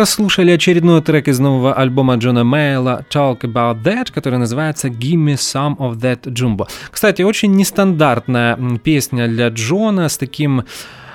Прослушали 0.04 0.52
очередной 0.52 1.02
трек 1.02 1.30
из 1.30 1.40
нового 1.40 1.74
альбома 1.74 2.16
Джона 2.16 2.44
Мейла 2.44 3.06
«Talk 3.10 3.44
About 3.44 3.84
That», 3.84 4.12
который 4.12 4.38
называется 4.38 4.90
«Gimme 4.90 5.36
Some 5.36 5.78
of 5.78 5.96
That 5.96 6.24
Jumbo». 6.24 6.68
Кстати, 6.92 7.22
очень 7.22 7.54
нестандартная 7.54 8.60
песня 8.84 9.30
для 9.30 9.48
Джона 9.48 10.10
с 10.10 10.18
таким 10.18 10.66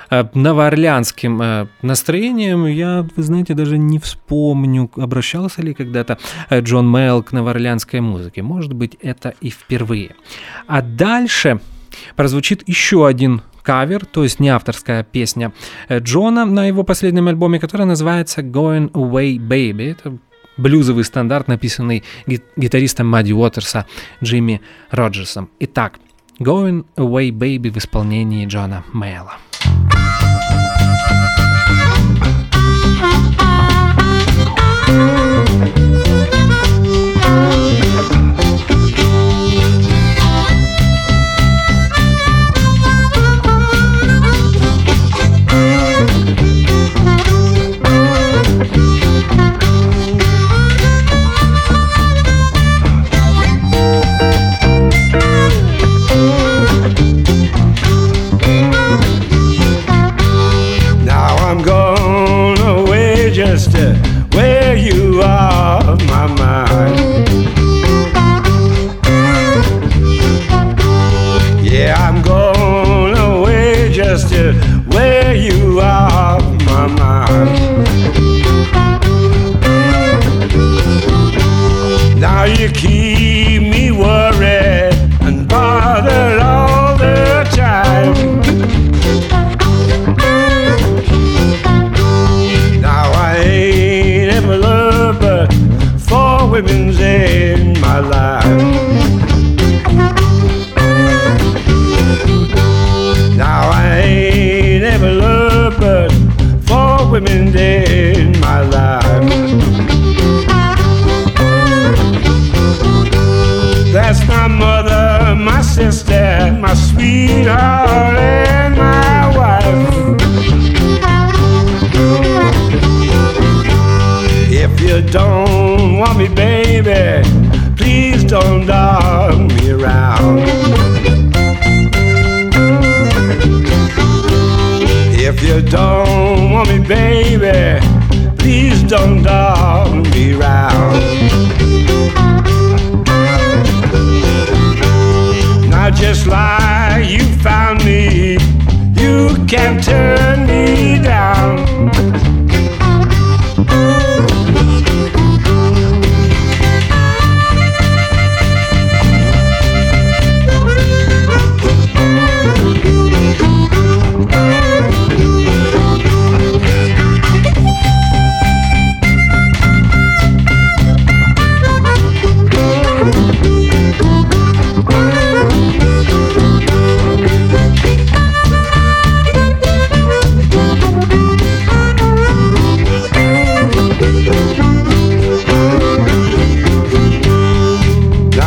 э, 0.09 0.25
новоорлеанским 0.33 1.39
э, 1.39 1.67
настроением. 1.83 2.65
Я, 2.65 3.05
вы 3.15 3.21
знаете, 3.21 3.53
даже 3.53 3.77
не 3.77 3.99
вспомню, 3.99 4.89
обращался 4.95 5.61
ли 5.61 5.75
когда-то 5.75 6.17
э, 6.49 6.59
Джон 6.61 6.89
Мейл 6.89 7.21
к 7.21 7.31
новоорлеанской 7.31 7.99
музыке. 7.99 8.41
Может 8.41 8.73
быть, 8.73 8.97
это 9.03 9.35
и 9.39 9.51
впервые. 9.51 10.15
А 10.65 10.81
дальше 10.81 11.59
прозвучит 12.15 12.67
еще 12.67 13.05
один 13.05 13.43
кавер, 13.69 14.03
то 14.07 14.23
есть 14.23 14.39
не 14.39 14.49
авторская 14.49 15.03
песня 15.03 15.51
э, 15.89 15.99
Джона 15.99 16.43
на 16.43 16.65
его 16.65 16.83
последнем 16.83 17.27
альбоме, 17.27 17.59
которая 17.59 17.87
называется 17.87 18.41
Going 18.41 18.89
Away 18.93 19.37
Baby. 19.37 19.91
Это 19.91 20.17
блюзовый 20.57 21.03
стандарт, 21.03 21.47
написанный 21.47 22.03
гитаристом 22.57 23.05
Мадди 23.05 23.31
Уотерса 23.31 23.85
Джимми 24.23 24.61
Роджерсом. 24.89 25.51
Итак, 25.59 25.99
Going 26.39 26.83
Away 26.95 27.29
Baby 27.29 27.69
в 27.69 27.77
исполнении 27.77 28.47
Джона 28.47 28.83
Мэйла. 28.91 29.37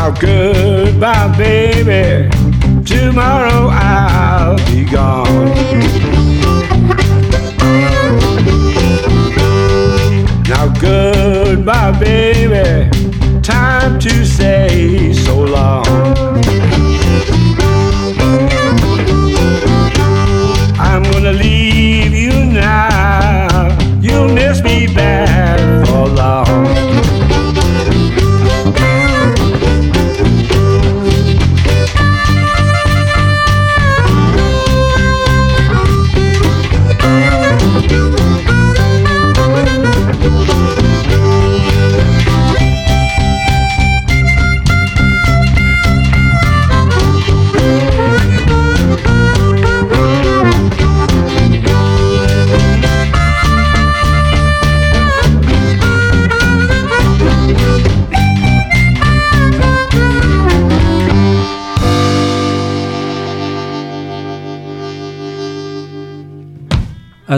now 0.03 0.11
goodbye, 0.21 1.29
baby. 1.39 2.29
Tomorrow 2.85 3.69
I'll 3.71 4.57
be 4.67 4.85
gone. 4.85 5.92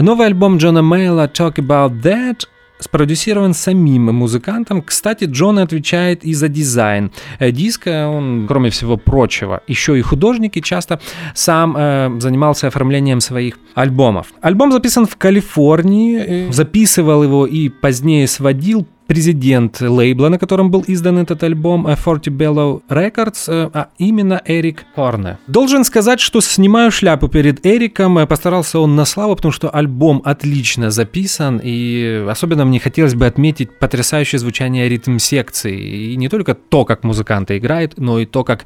Новый 0.01 0.27
альбом 0.27 0.57
Джона 0.57 0.81
Мейла 0.81 1.27
«Talk 1.27 1.55
About 1.55 2.01
That» 2.01 2.45
спродюсирован 2.79 3.53
самим 3.53 4.13
музыкантом. 4.13 4.81
Кстати, 4.81 5.25
Джон 5.25 5.59
отвечает 5.59 6.23
и 6.23 6.33
за 6.33 6.47
дизайн 6.47 7.11
э, 7.39 7.51
диска. 7.51 8.07
Он, 8.07 8.45
кроме 8.47 8.69
всего 8.69 8.97
прочего, 8.97 9.61
еще 9.67 9.97
и 9.97 10.01
художник 10.01 10.57
и 10.57 10.61
часто 10.61 10.99
сам 11.33 11.75
э, 11.77 12.11
занимался 12.19 12.67
оформлением 12.67 13.21
своих 13.21 13.57
альбомов. 13.73 14.27
Альбом 14.41 14.71
записан 14.71 15.05
в 15.05 15.15
Калифорнии, 15.15 16.47
э, 16.47 16.51
записывал 16.51 17.23
его 17.23 17.45
и 17.45 17.69
позднее 17.69 18.27
сводил 18.27 18.87
президент 19.07 19.81
лейбла, 19.81 20.29
на 20.29 20.39
котором 20.39 20.71
был 20.71 20.83
издан 20.87 21.17
этот 21.17 21.43
альбом, 21.43 21.87
Forty 21.87 22.29
Bellow 22.29 22.81
Records, 22.89 23.45
а 23.47 23.89
именно 23.97 24.41
Эрик 24.45 24.85
Корне. 24.95 25.37
Должен 25.47 25.83
сказать, 25.83 26.19
что 26.19 26.41
снимаю 26.41 26.91
шляпу 26.91 27.27
перед 27.27 27.65
Эриком, 27.65 28.25
постарался 28.27 28.79
он 28.79 28.95
на 28.95 29.05
славу, 29.05 29.35
потому 29.35 29.51
что 29.51 29.69
альбом 29.69 30.21
отлично 30.25 30.91
записан, 30.91 31.61
и 31.63 32.25
особенно 32.29 32.65
мне 32.65 32.79
хотелось 32.79 33.15
бы 33.15 33.25
отметить 33.25 33.77
потрясающее 33.79 34.39
звучание 34.39 34.89
ритм-секции, 34.89 36.11
и 36.11 36.15
не 36.15 36.29
только 36.29 36.55
то, 36.55 36.85
как 36.85 37.03
музыканты 37.03 37.57
играют, 37.57 37.93
но 37.97 38.19
и 38.19 38.25
то, 38.25 38.43
как 38.43 38.65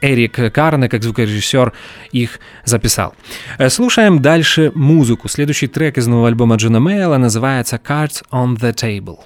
Эрик 0.00 0.52
Карне, 0.52 0.88
как 0.88 1.02
звукорежиссер, 1.02 1.72
их 2.12 2.40
записал. 2.64 3.14
Э, 3.58 3.68
слушаем 3.68 4.22
дальше 4.22 4.72
музыку. 4.74 5.28
Следующий 5.28 5.66
трек 5.66 5.98
из 5.98 6.06
нового 6.06 6.28
альбома 6.28 6.56
Джона 6.56 6.80
Мейла 6.80 7.18
называется 7.18 7.76
«Cards 7.76 8.22
on 8.32 8.58
the 8.58 8.74
Table». 8.74 9.18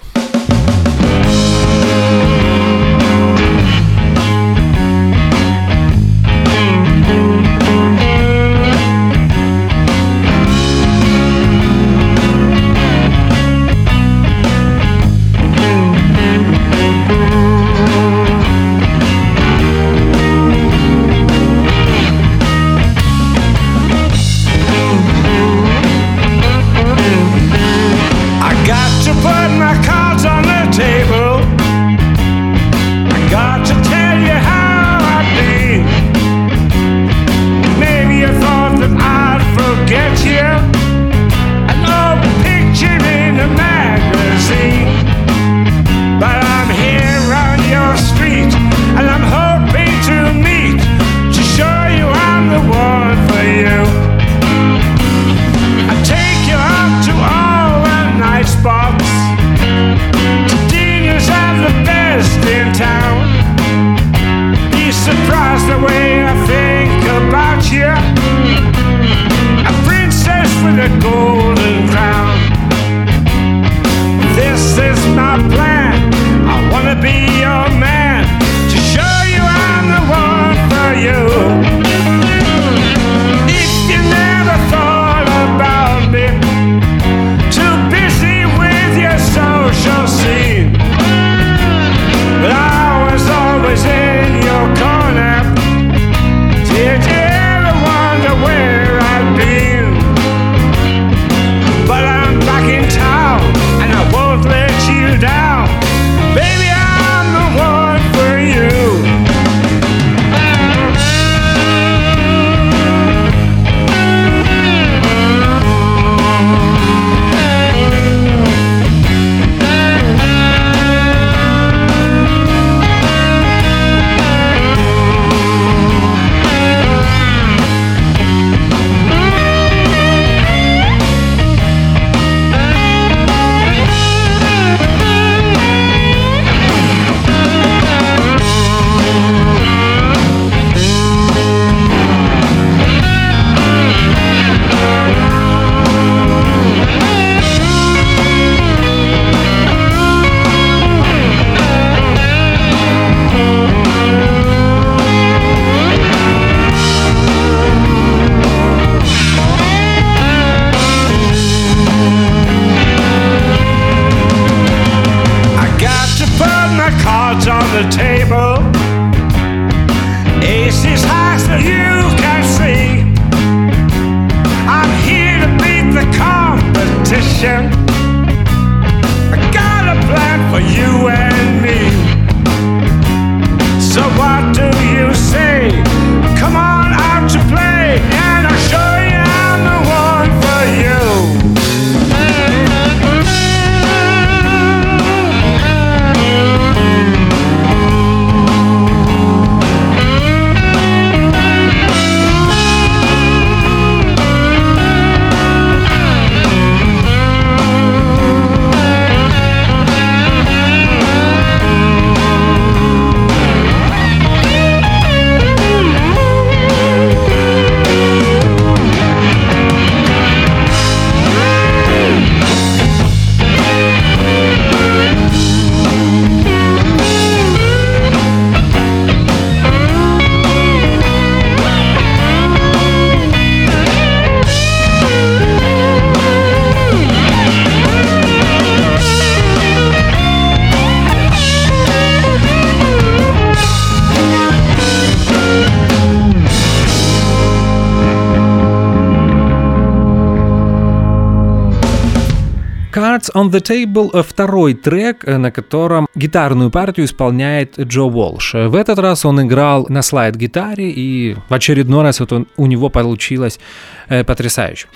On 253.35 253.51
the 253.51 253.61
Table— 253.61 254.23
второй 254.27 254.73
трек, 254.73 255.25
на 255.27 255.51
котором 255.51 256.07
гитарную 256.15 256.71
партию 256.71 257.05
исполняет 257.05 257.77
Джо 257.79 258.03
Уолш. 258.03 258.53
В 258.53 258.75
этот 258.75 258.99
раз 258.99 259.25
он 259.25 259.41
играл 259.41 259.85
на 259.89 260.01
слайд-гитаре, 260.01 260.89
и 260.89 261.35
в 261.49 261.53
очередной 261.53 262.03
раз 262.03 262.19
вот 262.19 262.31
он, 262.33 262.47
у 262.57 262.65
него 262.65 262.89
получилось 262.89 263.59
э, 264.07 264.23
потрясающе. 264.23 264.87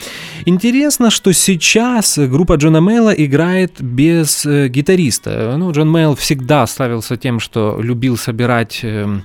Интересно, 0.46 1.10
что 1.10 1.34
сейчас 1.34 2.18
группа 2.18 2.56
Джона 2.56 2.82
Мейла 2.82 3.12
играет 3.12 3.82
без 3.82 4.46
э, 4.46 4.70
гитариста. 4.70 5.56
Ну, 5.58 5.72
Джон 5.72 5.92
Мейл 5.92 6.16
всегда 6.16 6.66
славился 6.68 7.18
тем, 7.18 7.40
что 7.40 7.80
любил 7.82 8.18
собирать 8.18 8.80
э, 8.84 9.20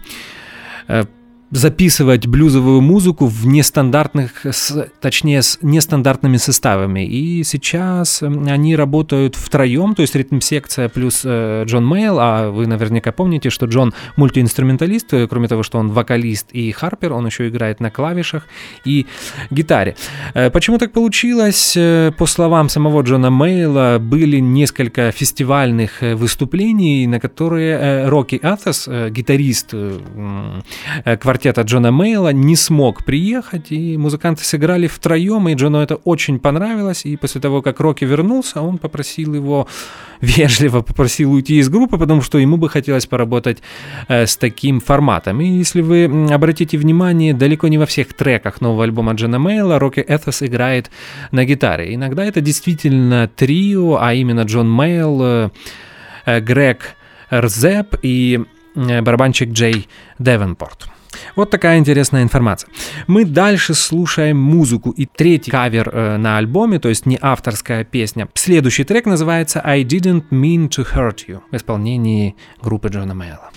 э, 0.88 1.04
записывать 1.50 2.26
блюзовую 2.26 2.80
музыку 2.80 3.26
в 3.26 3.46
нестандартных, 3.46 4.44
точнее, 5.00 5.42
с 5.42 5.58
нестандартными 5.62 6.36
составами. 6.36 7.06
И 7.06 7.44
сейчас 7.44 8.22
они 8.22 8.74
работают 8.74 9.36
втроем, 9.36 9.94
то 9.94 10.02
есть 10.02 10.14
ритм-секция 10.16 10.88
плюс 10.88 11.22
э, 11.24 11.64
Джон 11.66 11.86
Мейл, 11.86 12.18
а 12.18 12.50
вы 12.50 12.66
наверняка 12.66 13.12
помните, 13.12 13.50
что 13.50 13.66
Джон 13.66 13.94
мультиинструменталист, 14.16 15.12
э, 15.14 15.28
кроме 15.28 15.46
того, 15.46 15.62
что 15.62 15.78
он 15.78 15.90
вокалист 15.90 16.48
и 16.52 16.72
харпер, 16.72 17.12
он 17.12 17.26
еще 17.26 17.48
играет 17.48 17.78
на 17.78 17.90
клавишах 17.90 18.46
и 18.84 19.06
гитаре. 19.50 19.96
Э, 20.34 20.50
почему 20.50 20.78
так 20.78 20.92
получилось? 20.92 21.76
По 22.18 22.26
словам 22.26 22.68
самого 22.68 23.02
Джона 23.02 23.30
Мейла, 23.30 23.98
были 24.00 24.38
несколько 24.38 25.12
фестивальных 25.12 26.00
выступлений, 26.00 27.06
на 27.06 27.20
которые 27.20 28.08
Рокки 28.08 28.40
Атос, 28.42 28.88
гитарист 28.88 29.74
квартиры 31.20 31.33
квартета 31.34 31.62
Джона 31.62 31.90
Мейла 31.90 32.32
не 32.32 32.54
смог 32.54 33.04
приехать, 33.04 33.72
и 33.72 33.96
музыканты 33.96 34.44
сыграли 34.44 34.86
втроем, 34.86 35.48
и 35.48 35.54
Джону 35.54 35.78
это 35.78 35.96
очень 35.96 36.38
понравилось, 36.38 37.04
и 37.06 37.16
после 37.16 37.40
того, 37.40 37.60
как 37.60 37.80
Рокки 37.80 38.04
вернулся, 38.04 38.60
он 38.60 38.78
попросил 38.78 39.34
его, 39.34 39.66
вежливо 40.20 40.82
попросил 40.82 41.32
уйти 41.32 41.58
из 41.58 41.68
группы, 41.68 41.98
потому 41.98 42.22
что 42.22 42.38
ему 42.38 42.56
бы 42.56 42.68
хотелось 42.68 43.06
поработать 43.06 43.58
э, 44.06 44.26
с 44.26 44.36
таким 44.36 44.78
форматом. 44.78 45.40
И 45.40 45.46
если 45.58 45.80
вы 45.82 46.04
обратите 46.30 46.78
внимание, 46.78 47.34
далеко 47.34 47.66
не 47.66 47.78
во 47.78 47.86
всех 47.86 48.14
треках 48.14 48.60
нового 48.60 48.84
альбома 48.84 49.14
Джона 49.14 49.40
Мейла 49.40 49.80
Рокки 49.80 50.04
Эthos 50.08 50.46
играет 50.46 50.92
на 51.32 51.44
гитаре. 51.44 51.96
Иногда 51.96 52.24
это 52.24 52.40
действительно 52.40 53.26
трио, 53.26 53.98
а 54.00 54.14
именно 54.14 54.42
Джон 54.42 54.70
Мейл, 54.70 55.20
э, 55.20 55.50
э 56.26 56.40
Грег 56.40 56.94
Рзеп 57.32 57.96
и 58.02 58.40
барабанщик 58.76 59.50
Джей 59.50 59.88
Девенпорт. 60.20 60.93
Вот 61.36 61.50
такая 61.50 61.78
интересная 61.78 62.22
информация. 62.22 62.70
Мы 63.06 63.24
дальше 63.24 63.74
слушаем 63.74 64.38
музыку 64.38 64.90
и 64.90 65.06
третий 65.06 65.50
кавер 65.50 65.90
э, 65.92 66.16
на 66.16 66.38
альбоме, 66.38 66.78
то 66.78 66.88
есть 66.88 67.06
не 67.06 67.18
авторская 67.20 67.84
песня. 67.84 68.28
Следующий 68.34 68.84
трек 68.84 69.06
называется 69.06 69.60
I 69.64 69.82
Didn't 69.82 70.24
Mean 70.30 70.68
to 70.68 70.86
Hurt 70.94 71.26
You 71.28 71.40
в 71.50 71.56
исполнении 71.56 72.36
группы 72.62 72.88
Джона 72.88 73.14
Мэйла. 73.14 73.50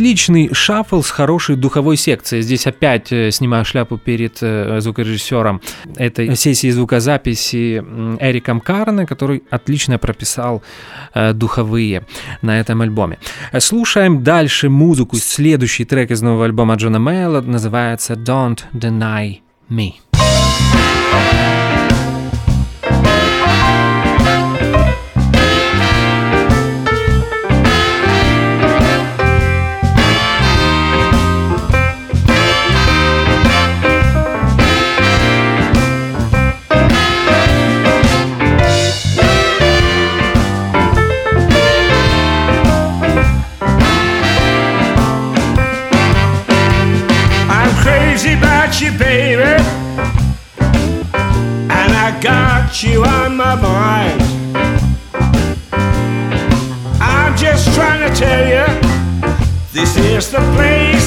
отличный 0.00 0.48
шаффл 0.54 1.02
с 1.02 1.10
хорошей 1.10 1.56
духовой 1.56 1.98
секцией. 1.98 2.40
Здесь 2.40 2.66
опять 2.66 3.12
э, 3.12 3.30
снимаю 3.30 3.66
шляпу 3.66 3.98
перед 3.98 4.38
э, 4.40 4.80
звукорежиссером 4.80 5.60
этой 5.96 6.34
сессии 6.36 6.70
звукозаписи 6.70 7.84
Эриком 8.18 8.60
Карне, 8.60 9.04
который 9.04 9.42
отлично 9.50 9.98
прописал 9.98 10.62
э, 11.12 11.34
духовые 11.34 12.06
на 12.40 12.58
этом 12.58 12.80
альбоме. 12.80 13.18
Слушаем 13.58 14.24
дальше 14.24 14.70
музыку. 14.70 15.16
Следующий 15.16 15.84
трек 15.84 16.10
из 16.10 16.22
нового 16.22 16.46
альбома 16.46 16.76
Джона 16.76 16.98
Мэйла 16.98 17.42
называется 17.42 18.14
«Don't 18.14 18.60
Deny 18.72 19.40
Me». 19.68 19.92
thank 21.12 21.54
you 21.54 21.59
my 53.40 53.54
mind. 53.54 54.20
I'm 57.00 57.34
just 57.38 57.74
trying 57.74 58.06
to 58.06 58.14
tell 58.14 58.44
you, 58.46 58.66
this 59.72 59.96
is 59.96 60.30
the 60.30 60.40
place. 60.54 60.99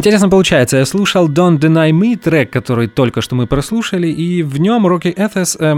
Интересно 0.00 0.30
получается, 0.30 0.78
я 0.78 0.86
слушал 0.86 1.28
Don't 1.28 1.58
Deny 1.58 1.90
Me 1.90 2.16
трек, 2.16 2.50
который 2.50 2.88
только 2.88 3.20
что 3.20 3.34
мы 3.34 3.46
прослушали, 3.46 4.08
и 4.08 4.42
в 4.42 4.58
нем 4.58 4.86
Рокки 4.86 5.08
Эthес 5.08 5.58
э, 5.60 5.74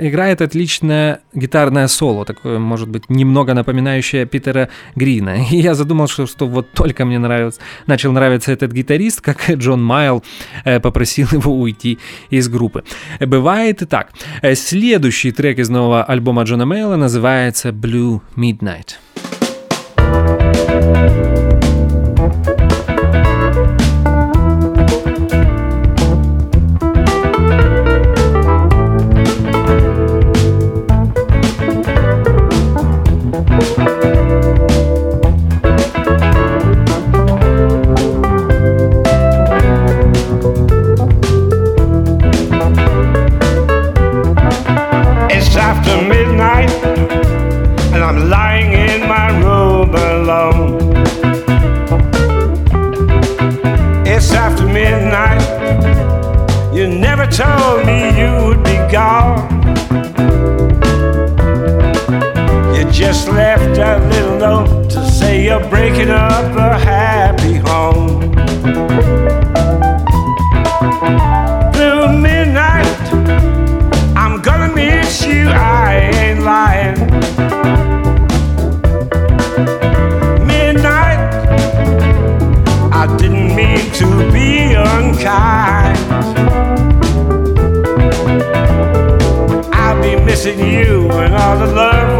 играет 0.00 0.42
отличное 0.42 1.22
гитарное 1.34 1.88
соло, 1.88 2.24
такое, 2.24 2.60
может 2.60 2.88
быть, 2.88 3.10
немного 3.10 3.52
напоминающее 3.52 4.26
Питера 4.26 4.68
Грина. 4.94 5.44
И 5.50 5.56
я 5.56 5.74
задумал, 5.74 6.06
что, 6.06 6.28
что 6.28 6.46
вот 6.46 6.70
только 6.70 7.04
мне 7.04 7.18
нравится, 7.18 7.60
начал 7.88 8.12
нравиться 8.12 8.52
этот 8.52 8.70
гитарист, 8.70 9.20
как 9.20 9.50
Джон 9.50 9.82
Майл 9.82 10.22
э, 10.64 10.78
попросил 10.78 11.26
его 11.32 11.58
уйти 11.58 11.98
из 12.30 12.48
группы. 12.48 12.84
Бывает 13.18 13.82
и 13.82 13.86
так. 13.86 14.12
Э, 14.42 14.54
следующий 14.54 15.32
трек 15.32 15.58
из 15.58 15.68
нового 15.68 16.04
альбома 16.04 16.44
Джона 16.44 16.64
Мейла 16.64 16.94
называется 16.94 17.70
Blue 17.70 18.20
Midnight. 18.36 18.94
Just 63.06 63.28
left 63.28 63.76
a 63.76 63.98
little 64.08 64.38
note 64.38 64.88
to 64.88 65.04
say 65.10 65.44
you're 65.44 65.68
breaking 65.68 66.08
up 66.08 66.56
a 66.56 66.78
happy 66.78 67.56
home. 67.56 68.20
Blue 71.72 72.08
midnight, 72.18 72.86
I'm 74.16 74.40
gonna 74.40 74.74
miss 74.74 75.26
you, 75.26 75.48
I 75.50 76.10
ain't 76.14 76.40
lying. 76.40 76.98
Midnight, 80.46 81.20
I 83.00 83.04
didn't 83.18 83.54
mean 83.54 83.84
to 84.00 84.06
be 84.32 84.72
unkind. 84.72 85.98
I'll 89.74 90.00
be 90.02 90.16
missing 90.24 90.58
you 90.58 91.10
and 91.10 91.34
all 91.34 91.58
the 91.58 91.66
love 91.66 92.13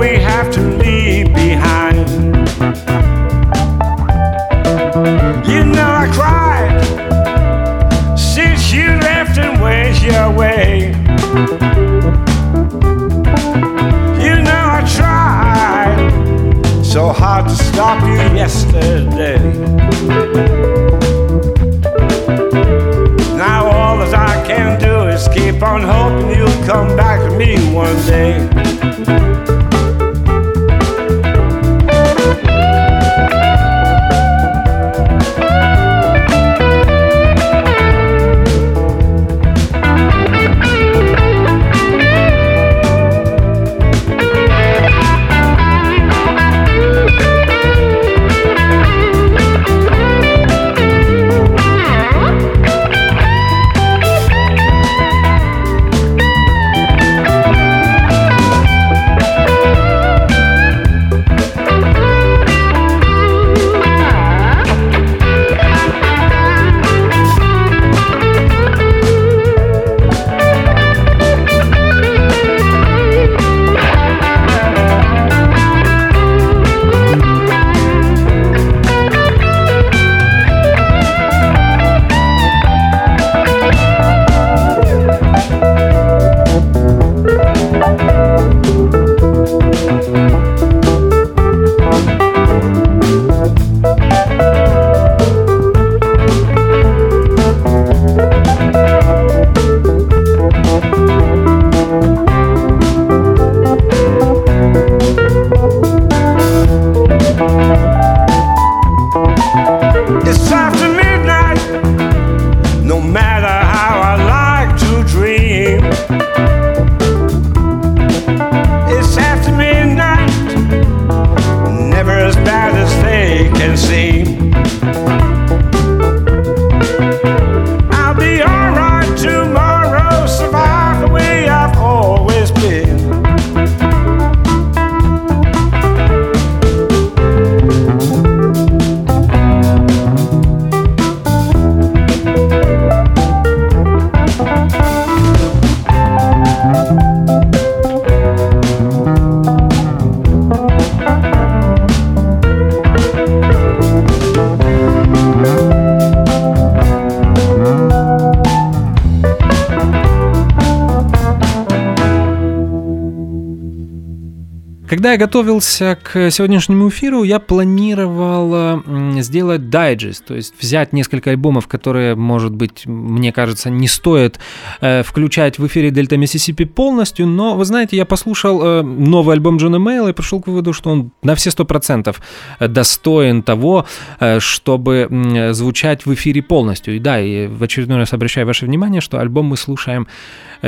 я 165.15 165.19
готовился 165.19 165.97
к 166.03 166.29
сегодняшнему 166.33 166.89
эфиру, 166.89 167.23
я 167.23 167.39
планировал 167.39 168.83
сделать 169.21 169.71
дайджест, 169.71 170.25
то 170.25 170.35
есть 170.35 170.55
взять 170.59 170.93
несколько 170.93 171.31
альбомов, 171.31 171.69
которые, 171.69 172.17
может 172.17 172.53
быть, 172.53 172.85
мне 172.87 173.33
кажется, 173.33 173.71
не 173.71 173.87
стоит 173.87 174.41
э, 174.81 175.05
включать 175.05 175.59
в 175.61 175.67
эфире 175.69 175.93
Дельта 175.93 176.17
Миссисипи 176.17 176.65
полностью, 176.65 177.29
но, 177.29 177.55
вы 177.55 177.65
знаете, 177.65 177.97
я 177.97 178.05
послушал 178.05 178.61
э, 178.61 178.83
новый 178.83 179.35
альбом 179.35 179.59
Джона 179.59 179.79
Мейла 179.79 180.09
и 180.09 180.13
пришел 180.13 180.41
к 180.41 180.49
выводу, 180.49 180.73
что 180.73 180.91
он 180.91 181.13
на 181.23 181.37
все 181.37 181.53
сто 181.53 181.65
процентов 181.65 182.21
достоин 182.59 183.45
того, 183.45 183.87
э, 184.19 184.41
чтобы 184.41 185.09
звучать 185.53 186.07
в 186.07 186.15
эфире 186.15 186.43
полностью. 186.43 186.97
И 186.97 186.99
да, 186.99 187.21
и 187.21 187.47
в 187.47 187.63
очередной 187.63 187.99
раз 187.99 188.13
обращаю 188.13 188.49
ваше 188.49 188.67
внимание, 188.67 189.01
что 189.01 189.21
альбом 189.21 189.47
мы 189.47 189.57
слушаем 189.57 190.09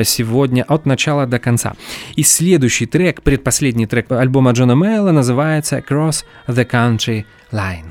сегодня 0.04 0.62
от 0.62 0.86
начала 0.86 1.26
до 1.26 1.38
конца. 1.38 1.74
И 2.14 2.22
следующий 2.22 2.86
трек, 2.86 3.22
предпоследний 3.22 3.86
трек 3.86 4.08
альбома 4.36 4.52
Джона 4.52 4.74
Мейла 4.74 5.12
называется 5.12 5.78
Across 5.78 6.24
the 6.46 6.68
Country 6.68 7.24
Line. 7.52 7.90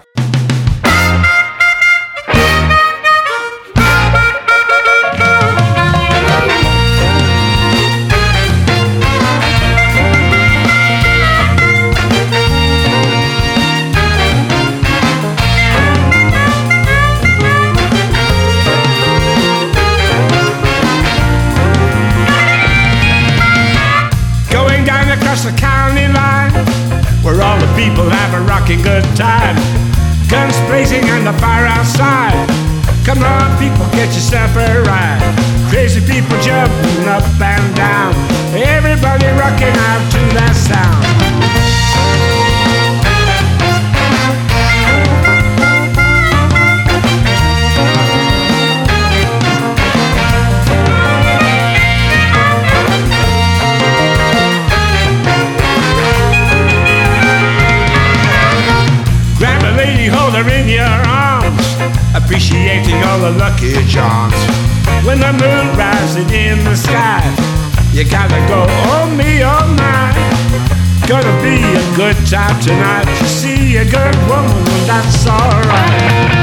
Rocking 28.66 28.82
good 28.82 29.04
time. 29.16 29.56
Guns 30.28 30.58
blazing 30.68 31.04
and 31.04 31.28
the 31.28 31.34
fire 31.34 31.66
outside. 31.66 32.48
Come 33.06 33.22
on, 33.22 33.58
people, 33.60 33.86
get 33.92 34.08
yourself 34.08 34.56
a 34.56 34.82
ride. 34.82 35.22
Crazy 35.70 36.02
people 36.02 36.40
jumping 36.42 37.08
up 37.08 37.24
and 37.40 37.76
down. 37.76 38.14
Everybody 38.56 39.28
rocking 39.38 39.76
out 39.78 40.12
to 40.12 40.20
that 40.34 40.56
sound. 40.56 41.25
Lady, 60.36 60.46
hold 60.46 60.46
her 60.46 60.50
in 60.52 60.70
your 60.70 60.86
arms, 61.08 61.76
appreciating 62.16 63.04
all 63.04 63.20
the 63.20 63.32
lucky 63.32 63.74
charms. 63.88 64.36
When 65.06 65.20
the 65.20 65.34
moon 65.34 65.78
rises 65.78 66.32
in 66.32 66.64
the 66.64 66.76
sky, 66.76 67.24
you 67.94 68.04
gotta 68.10 68.40
go, 68.48 68.66
oh 68.68 69.10
me, 69.16 69.44
oh 69.44 69.68
my. 69.78 70.14
Gonna 71.08 71.42
be 71.42 71.62
a 71.62 71.96
good 71.96 72.18
time 72.28 72.60
tonight. 72.62 73.08
You 73.22 73.28
see 73.28 73.78
a 73.78 73.86
good 73.86 74.16
woman, 74.28 74.64
that's 74.88 75.28
alright. 75.28 76.35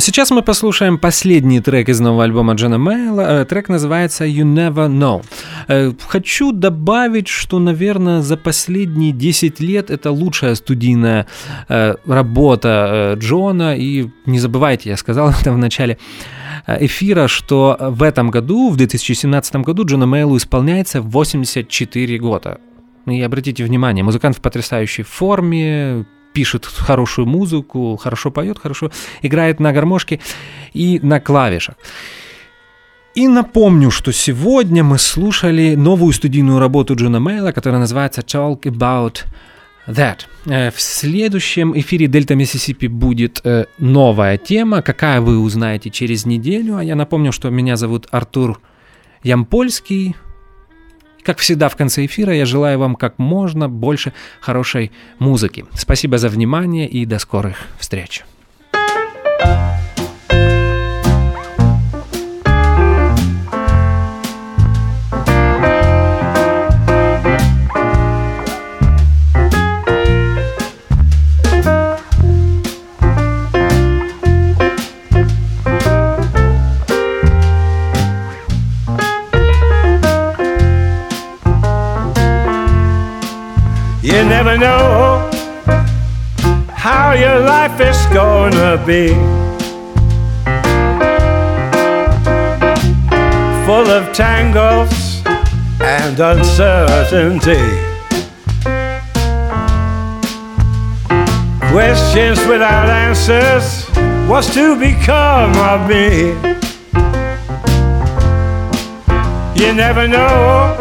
Сейчас 0.00 0.30
мы 0.30 0.42
послушаем 0.42 0.98
последний 0.98 1.60
трек 1.60 1.88
из 1.88 1.98
нового 1.98 2.24
альбома 2.24 2.54
Джона 2.54 2.78
Мейла. 2.78 3.40
Э, 3.40 3.44
Трек 3.44 3.68
называется 3.68 4.26
«You 4.26 4.44
Never 4.44 4.88
Know». 4.88 5.24
Э, 5.66 5.92
Хочу 6.06 6.52
добавить, 6.52 7.26
что, 7.26 7.58
наверное, 7.58 8.20
за 8.20 8.36
последние 8.36 9.12
10 9.12 9.60
лет 9.60 9.90
это 9.90 10.10
лучшая 10.10 10.54
студийная 10.54 11.26
э, 11.68 11.94
работа 12.06 13.14
Джона. 13.18 13.76
И 13.76 14.08
не 14.26 14.38
забывайте, 14.38 14.90
я 14.90 14.96
сказал 14.96 15.30
это 15.40 15.52
в 15.52 15.58
начале 15.58 15.98
эфира, 16.66 17.26
что 17.26 17.76
в 17.80 18.02
этом 18.02 18.30
году, 18.30 18.70
в 18.70 18.76
2017 18.76 19.56
году, 19.56 19.84
Джона 19.84 20.06
Мейлу 20.06 20.36
исполняется 20.36 21.00
84 21.00 22.18
года. 22.18 22.58
И 23.06 23.22
обратите 23.22 23.64
внимание, 23.64 24.04
музыкант 24.04 24.36
в 24.36 24.40
потрясающей 24.42 25.02
форме, 25.02 26.04
пишет 26.38 26.66
хорошую 26.66 27.26
музыку, 27.26 27.96
хорошо 27.96 28.30
поет, 28.30 28.58
хорошо 28.62 28.90
играет 29.22 29.60
на 29.60 29.72
гармошке 29.72 30.20
и 30.72 31.00
на 31.02 31.18
клавишах. 31.18 31.74
И 33.16 33.26
напомню, 33.26 33.90
что 33.90 34.12
сегодня 34.12 34.84
мы 34.84 34.98
слушали 34.98 35.74
новую 35.74 36.12
студийную 36.12 36.60
работу 36.60 36.94
Джона 36.94 37.18
Мейла, 37.18 37.50
которая 37.50 37.80
называется 37.80 38.20
Talk 38.20 38.60
About 38.60 39.24
That. 39.88 40.18
Э, 40.46 40.70
В 40.70 40.80
следующем 40.80 41.72
эфире 41.76 42.06
Дельта 42.06 42.36
Миссисипи 42.36 42.86
будет 42.86 43.40
э, 43.42 43.64
новая 43.78 44.38
тема, 44.38 44.80
какая 44.82 45.20
вы 45.20 45.40
узнаете 45.40 45.90
через 45.90 46.24
неделю. 46.24 46.76
А 46.76 46.84
я 46.84 46.94
напомню, 46.94 47.32
что 47.32 47.50
меня 47.50 47.76
зовут 47.76 48.06
Артур 48.12 48.60
Ямпольский. 49.24 50.14
Как 51.28 51.40
всегда 51.40 51.68
в 51.68 51.76
конце 51.76 52.06
эфира 52.06 52.34
я 52.34 52.46
желаю 52.46 52.78
вам 52.78 52.94
как 52.94 53.18
можно 53.18 53.68
больше 53.68 54.14
хорошей 54.40 54.92
музыки. 55.18 55.66
Спасибо 55.74 56.16
за 56.16 56.30
внимание 56.30 56.88
и 56.88 57.04
до 57.04 57.18
скорых 57.18 57.66
встреч. 57.78 58.24
Be. 88.88 89.08
Full 93.66 93.88
of 93.90 94.14
tangles 94.14 95.22
and 95.78 96.18
uncertainty. 96.18 97.60
Questions 101.70 102.38
without 102.46 102.88
answers. 102.88 103.84
What's 104.26 104.54
to 104.54 104.74
become 104.80 105.52
of 105.56 105.86
me? 105.86 106.28
You 109.60 109.74
never 109.74 110.08
know 110.08 110.74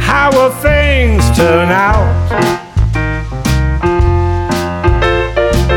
how 0.00 0.32
will 0.32 0.50
things 0.50 1.22
turn 1.36 1.68
out? 1.68 2.65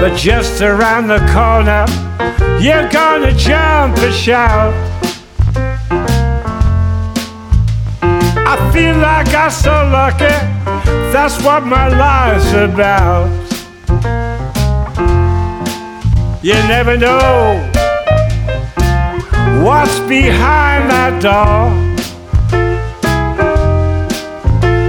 But 0.01 0.15
just 0.17 0.61
around 0.61 1.07
the 1.07 1.19
corner, 1.33 1.85
you're 2.61 2.87
gonna 2.89 3.33
jump 3.33 3.97
and 3.97 4.15
shout. 4.15 4.73
I 8.51 8.71
feel 8.73 8.97
like 8.97 9.33
I'm 9.35 9.51
so 9.51 9.71
lucky, 9.91 10.35
that's 11.11 11.43
what 11.43 11.65
my 11.65 11.89
life's 11.89 12.53
about. 12.53 13.29
You 16.41 16.53
never 16.69 16.95
know 16.97 17.59
what's 19.63 19.99
behind 20.07 20.89
that 20.89 21.21
door. 21.21 21.75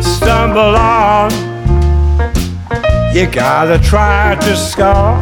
Stumble 0.01 0.77
on, 0.77 1.31
you 3.21 3.31
gotta 3.31 3.79
try 3.79 4.35
to 4.41 4.57
score. 4.57 5.19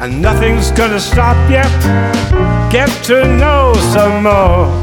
And 0.00 0.22
nothing's 0.22 0.70
gonna 0.70 0.98
stop 0.98 1.36
you. 1.50 1.62
Get 2.72 2.88
to 3.04 3.26
know 3.36 3.74
some 3.92 4.22
more. 4.22 4.81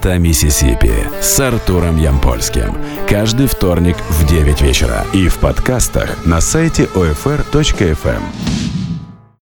Дельта 0.00 0.18
Миссисипи 0.18 0.94
с 1.20 1.38
Артуром 1.40 1.98
Ямпольским. 1.98 2.74
Каждый 3.08 3.46
вторник 3.46 3.96
в 4.08 4.26
9 4.26 4.62
вечера. 4.62 5.04
И 5.12 5.28
в 5.28 5.38
подкастах 5.38 6.24
на 6.24 6.40
сайте 6.40 6.84
OFR.FM. 6.94 8.49